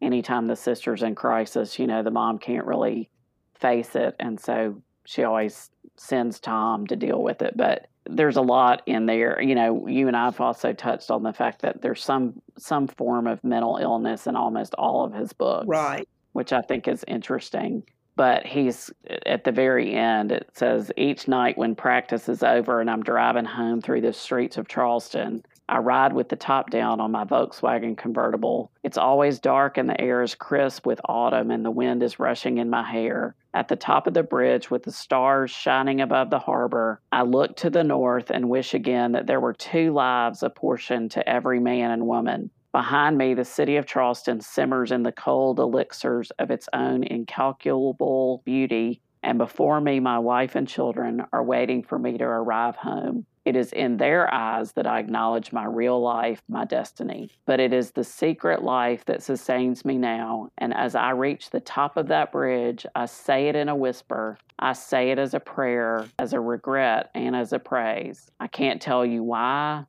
anytime 0.00 0.46
the 0.46 0.56
sister's 0.56 1.02
in 1.02 1.14
crisis, 1.14 1.78
you 1.78 1.86
know, 1.86 2.02
the 2.02 2.10
mom 2.10 2.38
can't 2.38 2.66
really 2.66 3.10
face 3.54 3.94
it. 3.94 4.16
And 4.18 4.40
so 4.40 4.82
she 5.04 5.22
always 5.22 5.70
sends 5.96 6.40
Tom 6.40 6.86
to 6.88 6.96
deal 6.96 7.22
with 7.22 7.42
it. 7.42 7.56
But 7.56 7.87
there's 8.08 8.36
a 8.36 8.42
lot 8.42 8.82
in 8.86 9.06
there. 9.06 9.40
You 9.40 9.54
know, 9.54 9.86
you 9.86 10.08
and 10.08 10.16
I've 10.16 10.40
also 10.40 10.72
touched 10.72 11.10
on 11.10 11.22
the 11.22 11.32
fact 11.32 11.62
that 11.62 11.82
there's 11.82 12.02
some 12.02 12.40
some 12.56 12.86
form 12.88 13.26
of 13.26 13.42
mental 13.44 13.76
illness 13.76 14.26
in 14.26 14.36
almost 14.36 14.74
all 14.74 15.04
of 15.04 15.12
his 15.12 15.32
books, 15.32 15.66
Right. 15.68 16.08
which 16.32 16.52
I 16.52 16.62
think 16.62 16.88
is 16.88 17.04
interesting. 17.06 17.84
But 18.16 18.44
he's 18.44 18.90
at 19.26 19.44
the 19.44 19.52
very 19.52 19.94
end. 19.94 20.32
It 20.32 20.50
says 20.52 20.90
each 20.96 21.28
night 21.28 21.56
when 21.56 21.76
practice 21.76 22.28
is 22.28 22.42
over 22.42 22.80
and 22.80 22.90
I'm 22.90 23.02
driving 23.04 23.44
home 23.44 23.80
through 23.80 24.00
the 24.00 24.12
streets 24.12 24.56
of 24.56 24.66
Charleston, 24.66 25.44
I 25.68 25.78
ride 25.78 26.12
with 26.14 26.28
the 26.28 26.34
top 26.34 26.70
down 26.70 26.98
on 27.00 27.12
my 27.12 27.24
Volkswagen 27.24 27.96
convertible. 27.96 28.72
It's 28.82 28.98
always 28.98 29.38
dark 29.38 29.78
and 29.78 29.88
the 29.88 30.00
air 30.00 30.22
is 30.22 30.34
crisp 30.34 30.84
with 30.84 31.00
autumn 31.04 31.52
and 31.52 31.64
the 31.64 31.70
wind 31.70 32.02
is 32.02 32.18
rushing 32.18 32.58
in 32.58 32.68
my 32.70 32.82
hair. 32.82 33.36
At 33.58 33.66
the 33.66 33.74
top 33.74 34.06
of 34.06 34.14
the 34.14 34.22
bridge 34.22 34.70
with 34.70 34.84
the 34.84 34.92
stars 34.92 35.50
shining 35.50 36.00
above 36.00 36.30
the 36.30 36.38
harbor, 36.38 37.00
I 37.10 37.22
look 37.22 37.56
to 37.56 37.70
the 37.70 37.82
north 37.82 38.30
and 38.30 38.48
wish 38.48 38.72
again 38.72 39.10
that 39.10 39.26
there 39.26 39.40
were 39.40 39.52
two 39.52 39.92
lives 39.92 40.44
apportioned 40.44 41.10
to 41.10 41.28
every 41.28 41.58
man 41.58 41.90
and 41.90 42.06
woman. 42.06 42.50
Behind 42.70 43.18
me, 43.18 43.34
the 43.34 43.44
city 43.44 43.76
of 43.76 43.84
Charleston 43.84 44.40
simmers 44.40 44.92
in 44.92 45.02
the 45.02 45.10
cold 45.10 45.58
elixirs 45.58 46.30
of 46.38 46.52
its 46.52 46.68
own 46.72 47.02
incalculable 47.02 48.42
beauty, 48.44 49.02
and 49.24 49.38
before 49.38 49.80
me, 49.80 49.98
my 49.98 50.20
wife 50.20 50.54
and 50.54 50.68
children 50.68 51.26
are 51.32 51.42
waiting 51.42 51.82
for 51.82 51.98
me 51.98 52.16
to 52.16 52.24
arrive 52.24 52.76
home. 52.76 53.26
It 53.48 53.56
is 53.56 53.72
in 53.72 53.96
their 53.96 54.32
eyes 54.32 54.72
that 54.72 54.86
I 54.86 54.98
acknowledge 54.98 55.54
my 55.54 55.64
real 55.64 55.98
life, 55.98 56.42
my 56.50 56.66
destiny. 56.66 57.30
But 57.46 57.60
it 57.60 57.72
is 57.72 57.92
the 57.92 58.04
secret 58.04 58.62
life 58.62 59.06
that 59.06 59.22
sustains 59.22 59.86
me 59.86 59.96
now. 59.96 60.50
And 60.58 60.74
as 60.74 60.94
I 60.94 61.12
reach 61.12 61.48
the 61.48 61.60
top 61.60 61.96
of 61.96 62.08
that 62.08 62.30
bridge, 62.30 62.84
I 62.94 63.06
say 63.06 63.48
it 63.48 63.56
in 63.56 63.70
a 63.70 63.74
whisper. 63.74 64.36
I 64.58 64.74
say 64.74 65.12
it 65.12 65.18
as 65.18 65.32
a 65.32 65.40
prayer, 65.40 66.04
as 66.18 66.34
a 66.34 66.40
regret, 66.40 67.10
and 67.14 67.34
as 67.34 67.54
a 67.54 67.58
praise. 67.58 68.30
I 68.38 68.48
can't 68.48 68.82
tell 68.82 69.06
you 69.06 69.22
why 69.22 69.86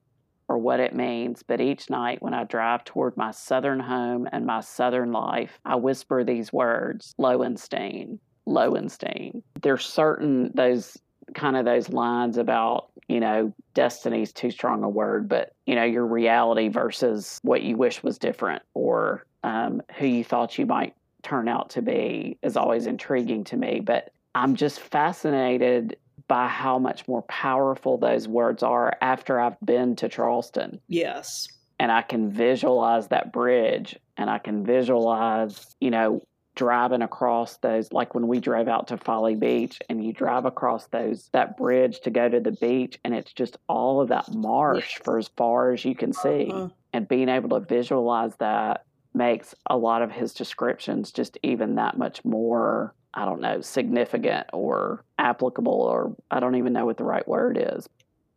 or 0.47 0.57
what 0.57 0.79
it 0.79 0.95
means, 0.95 1.43
but 1.43 1.59
each 1.59 1.89
night 1.89 2.21
when 2.21 2.33
I 2.33 2.45
drive 2.45 2.85
toward 2.85 3.17
my 3.17 3.31
southern 3.31 3.81
home 3.81 4.25
and 4.31 4.45
my 4.45 4.61
southern 4.61 5.11
life, 5.11 5.59
I 5.65 5.75
whisper 5.75 6.23
these 6.23 6.53
words 6.53 7.13
Lowenstein, 7.17 8.19
Lowenstein. 8.45 9.43
There's 9.61 9.85
certain 9.85 10.51
those 10.55 10.97
kind 11.35 11.57
of 11.57 11.65
those 11.65 11.89
lines 11.89 12.37
about 12.37 12.89
you 13.09 13.19
know 13.19 13.53
destiny's 13.73 14.31
too 14.31 14.51
strong 14.51 14.83
a 14.83 14.89
word 14.89 15.27
but 15.27 15.53
you 15.65 15.75
know 15.75 15.83
your 15.83 16.05
reality 16.05 16.67
versus 16.69 17.39
what 17.43 17.61
you 17.63 17.75
wish 17.75 18.01
was 18.03 18.17
different 18.17 18.61
or 18.73 19.25
um, 19.43 19.81
who 19.97 20.05
you 20.05 20.23
thought 20.23 20.57
you 20.57 20.65
might 20.65 20.93
turn 21.23 21.47
out 21.49 21.69
to 21.71 21.81
be 21.81 22.37
is 22.43 22.55
always 22.55 22.85
intriguing 22.85 23.43
to 23.43 23.57
me 23.57 23.81
but 23.81 24.11
i'm 24.35 24.55
just 24.55 24.79
fascinated 24.79 25.97
by 26.27 26.47
how 26.47 26.77
much 26.79 27.07
more 27.07 27.23
powerful 27.23 27.97
those 27.97 28.27
words 28.27 28.63
are 28.63 28.93
after 29.01 29.39
i've 29.39 29.59
been 29.65 29.95
to 29.95 30.07
charleston 30.07 30.79
Yes. 30.87 31.47
and 31.79 31.91
I 31.91 32.01
can 32.03 32.29
visualize 32.31 33.07
that 33.07 33.31
bridge 33.33 33.97
and 34.17 34.29
I 34.29 34.37
can 34.37 34.65
visualize, 34.65 35.75
you 35.79 35.89
know, 35.91 36.21
driving 36.55 37.01
across 37.01 37.57
those 37.57 37.91
like 37.93 38.13
when 38.13 38.27
we 38.27 38.39
drove 38.39 38.67
out 38.67 38.87
to 38.87 38.97
Folly 38.97 39.35
Beach 39.35 39.79
and 39.89 40.03
you 40.03 40.11
drive 40.11 40.45
across 40.45 40.87
those 40.87 41.29
that 41.31 41.57
bridge 41.57 42.01
to 42.01 42.09
go 42.09 42.27
to 42.27 42.39
the 42.39 42.51
beach 42.51 42.99
and 43.05 43.13
it's 43.13 43.31
just 43.31 43.57
all 43.67 44.01
of 44.01 44.09
that 44.09 44.33
marsh 44.33 44.95
Yes. 44.95 45.01
for 45.05 45.17
as 45.17 45.29
far 45.37 45.71
as 45.71 45.85
you 45.85 45.95
can 45.95 46.11
see 46.11 46.49
Uh-huh. 46.51 46.69
and 46.93 47.07
being 47.07 47.29
able 47.29 47.49
to 47.57 47.65
visualize 47.65 48.35
that 48.37 48.83
makes 49.13 49.55
a 49.67 49.77
lot 49.77 50.01
of 50.01 50.11
his 50.11 50.33
descriptions 50.33 51.11
just 51.11 51.37
even 51.43 51.75
that 51.75 51.97
much 51.97 52.23
more 52.25 52.93
I 53.13 53.25
don't 53.25 53.41
know 53.41 53.61
significant 53.61 54.47
or 54.53 55.03
applicable 55.17 55.73
or 55.73 56.15
I 56.29 56.39
don't 56.39 56.55
even 56.55 56.73
know 56.73 56.85
what 56.85 56.97
the 56.97 57.03
right 57.05 57.27
word 57.27 57.57
is 57.59 57.87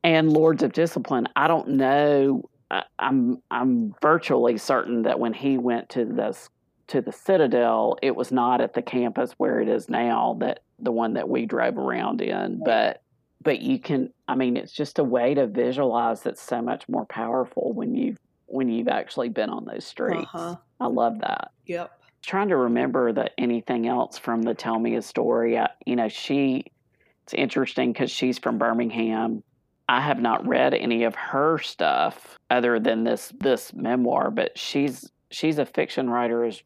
and 0.05 0.33
Lords 0.33 0.63
of 0.65 0.73
Discipline. 0.73 1.29
I 1.37 1.47
don't 1.47 1.69
know. 1.69 2.43
I- 2.71 2.85
I'm 2.99 3.43
I'm 3.51 3.95
virtually 4.01 4.59
certain 4.59 5.03
that 5.03 5.19
when 5.21 5.33
he 5.35 5.59
went 5.59 5.91
to 5.91 6.05
this 6.05 6.49
to 6.93 7.01
the 7.01 7.13
Citadel, 7.13 7.97
it 8.03 8.15
was 8.15 8.31
not 8.31 8.61
at 8.61 8.75
the 8.75 8.83
campus 8.83 9.33
where 9.39 9.61
it 9.61 9.69
is 9.69 9.89
now. 9.89 10.37
That 10.41 10.61
the 10.79 10.93
one 10.93 11.15
that 11.15 11.29
we 11.29 11.47
drove 11.47 11.79
around 11.79 12.21
in, 12.21 12.61
but 12.65 13.03
but 13.43 13.61
you 13.61 13.79
can. 13.79 14.13
I 14.29 14.35
mean, 14.35 14.57
it's 14.57 14.73
just 14.73 14.99
a 14.99 15.05
way 15.05 15.35
to 15.35 15.47
visualize 15.47 16.23
that's 16.23 16.43
so 16.43 16.61
much 16.63 16.89
more 16.89 17.07
powerful 17.07 17.73
when 17.73 17.95
you 17.95 18.17
when 18.47 18.69
you've 18.69 18.89
actually 18.89 19.31
been 19.31 19.49
on 19.49 19.65
those 19.65 19.85
streets. 19.87 20.29
Uh-huh. 20.35 20.57
I 20.81 20.87
love 20.87 21.21
that 21.21 21.53
Yep. 21.67 21.91
trying 22.23 22.49
to 22.49 22.57
remember 22.57 23.13
that 23.13 23.33
anything 23.39 23.87
else 23.89 24.19
from 24.19 24.43
the 24.43 24.53
Tell 24.53 24.79
Me 24.79 24.97
a 24.97 25.03
Story. 25.03 25.59
I, 25.59 25.71
you 25.87 25.97
know, 25.97 26.09
she. 26.09 26.65
It's 27.25 27.35
interesting 27.35 27.93
because 27.93 28.11
she's 28.11 28.39
from 28.39 28.59
Birmingham. 28.59 29.43
I 29.89 30.01
have 30.01 30.21
not 30.21 30.47
read 30.47 30.75
any 30.75 31.05
of 31.05 31.15
her 31.15 31.59
stuff 31.59 32.37
other 32.51 32.79
than 32.79 33.05
this 33.05 33.33
this 33.41 33.73
memoir, 33.73 34.31
but 34.31 34.59
she's 34.59 35.11
she's 35.31 35.59
a 35.59 35.65
fiction 35.65 36.11
writer 36.11 36.45
as 36.45 36.63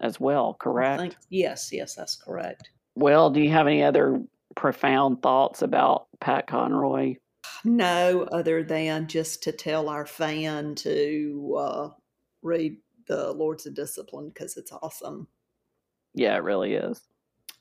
as 0.00 0.20
well. 0.20 0.56
Correct. 0.58 1.00
think- 1.00 1.16
yes, 1.30 1.70
yes, 1.72 1.94
that's 1.94 2.16
correct. 2.16 2.70
Well, 2.94 3.30
do 3.30 3.40
you 3.40 3.50
have 3.50 3.66
any 3.66 3.82
other 3.82 4.22
profound 4.54 5.22
thoughts 5.22 5.62
about 5.62 6.06
Pat 6.20 6.46
Conroy? 6.46 7.16
No, 7.64 8.28
other 8.30 8.62
than 8.62 9.06
just 9.08 9.42
to 9.44 9.52
tell 9.52 9.88
our 9.88 10.06
fan 10.06 10.74
to 10.76 11.56
uh, 11.58 11.88
read 12.42 12.76
the 13.06 13.32
Lords 13.32 13.66
of 13.66 13.74
Discipline 13.74 14.28
because 14.28 14.56
it's 14.56 14.72
awesome. 14.72 15.26
Yeah, 16.14 16.36
it 16.36 16.42
really 16.42 16.74
is. 16.74 17.00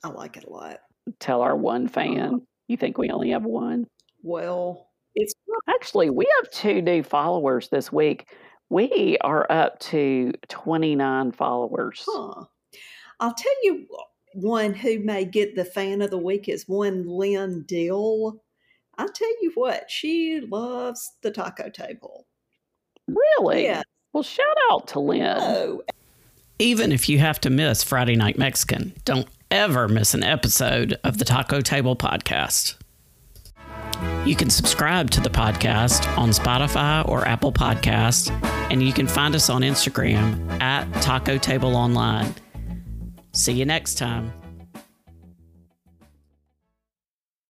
I 0.04 0.10
like 0.10 0.38
it 0.38 0.44
a 0.44 0.50
lot. 0.50 0.80
Tell 1.20 1.42
our 1.42 1.56
one 1.56 1.88
fan. 1.88 2.46
You 2.68 2.78
think 2.78 2.98
we 2.98 3.10
only 3.10 3.32
have 3.32 3.44
one? 3.44 3.88
Well, 4.22 4.90
it's 5.16 5.34
Actually, 5.70 6.10
we 6.10 6.26
have 6.42 6.52
two 6.52 6.82
new 6.82 7.04
followers 7.04 7.70
this 7.70 7.92
week. 7.92 8.28
We 8.74 9.20
are 9.22 9.46
up 9.52 9.78
to 9.82 10.34
29 10.50 11.32
followers. 11.34 12.04
huh. 12.08 12.46
I'll 13.20 13.34
tell 13.36 13.54
you 13.62 13.86
one 14.34 14.74
who 14.74 14.98
may 14.98 15.26
get 15.26 15.56
the 15.56 15.64
fan 15.64 16.02
of 16.02 16.10
the 16.10 16.18
week 16.18 16.50
is 16.50 16.68
one 16.68 17.08
Lynn 17.08 17.66
Dill. 17.68 18.42
I'll 18.98 19.12
tell 19.12 19.30
you 19.44 19.52
what, 19.54 19.92
she 19.92 20.42
loves 20.42 21.12
the 21.22 21.30
taco 21.30 21.70
table. 21.70 22.26
Really? 23.08 23.66
Yeah. 23.66 23.84
Well, 24.12 24.24
shout 24.24 24.58
out 24.72 24.88
to 24.88 25.00
Lynn. 25.00 25.38
Oh, 25.40 25.84
Even 26.58 26.92
if 26.92 27.08
you 27.08 27.20
have 27.20 27.40
to 27.42 27.52
miss 27.52 27.84
Friday 27.84 28.16
Night 28.16 28.40
Mexican, 28.40 28.94
don't 29.06 29.28
ever 29.52 29.88
miss 29.88 30.16
an 30.16 30.24
episode 30.24 30.98
of 31.04 31.20
the 31.20 31.26
Taco 31.26 31.62
Table 31.62 31.96
Podcast. 31.96 32.78
You 34.26 34.36
can 34.36 34.50
subscribe 34.50 35.10
to 35.12 35.22
the 35.22 35.30
podcast 35.30 36.08
on 36.18 36.30
Spotify 36.30 37.08
or 37.08 37.28
Apple 37.28 37.52
Podcasts, 37.52 38.30
and 38.72 38.82
you 38.82 38.94
can 38.94 39.08
find 39.08 39.36
us 39.36 39.50
on 39.50 39.62
Instagram 39.62 40.62
at 40.62 40.92
Taco 41.02 41.38
Table 41.38 41.76
Online. 41.76 42.34
See 43.34 43.54
you 43.54 43.66
next 43.66 43.96
time. 43.96 44.32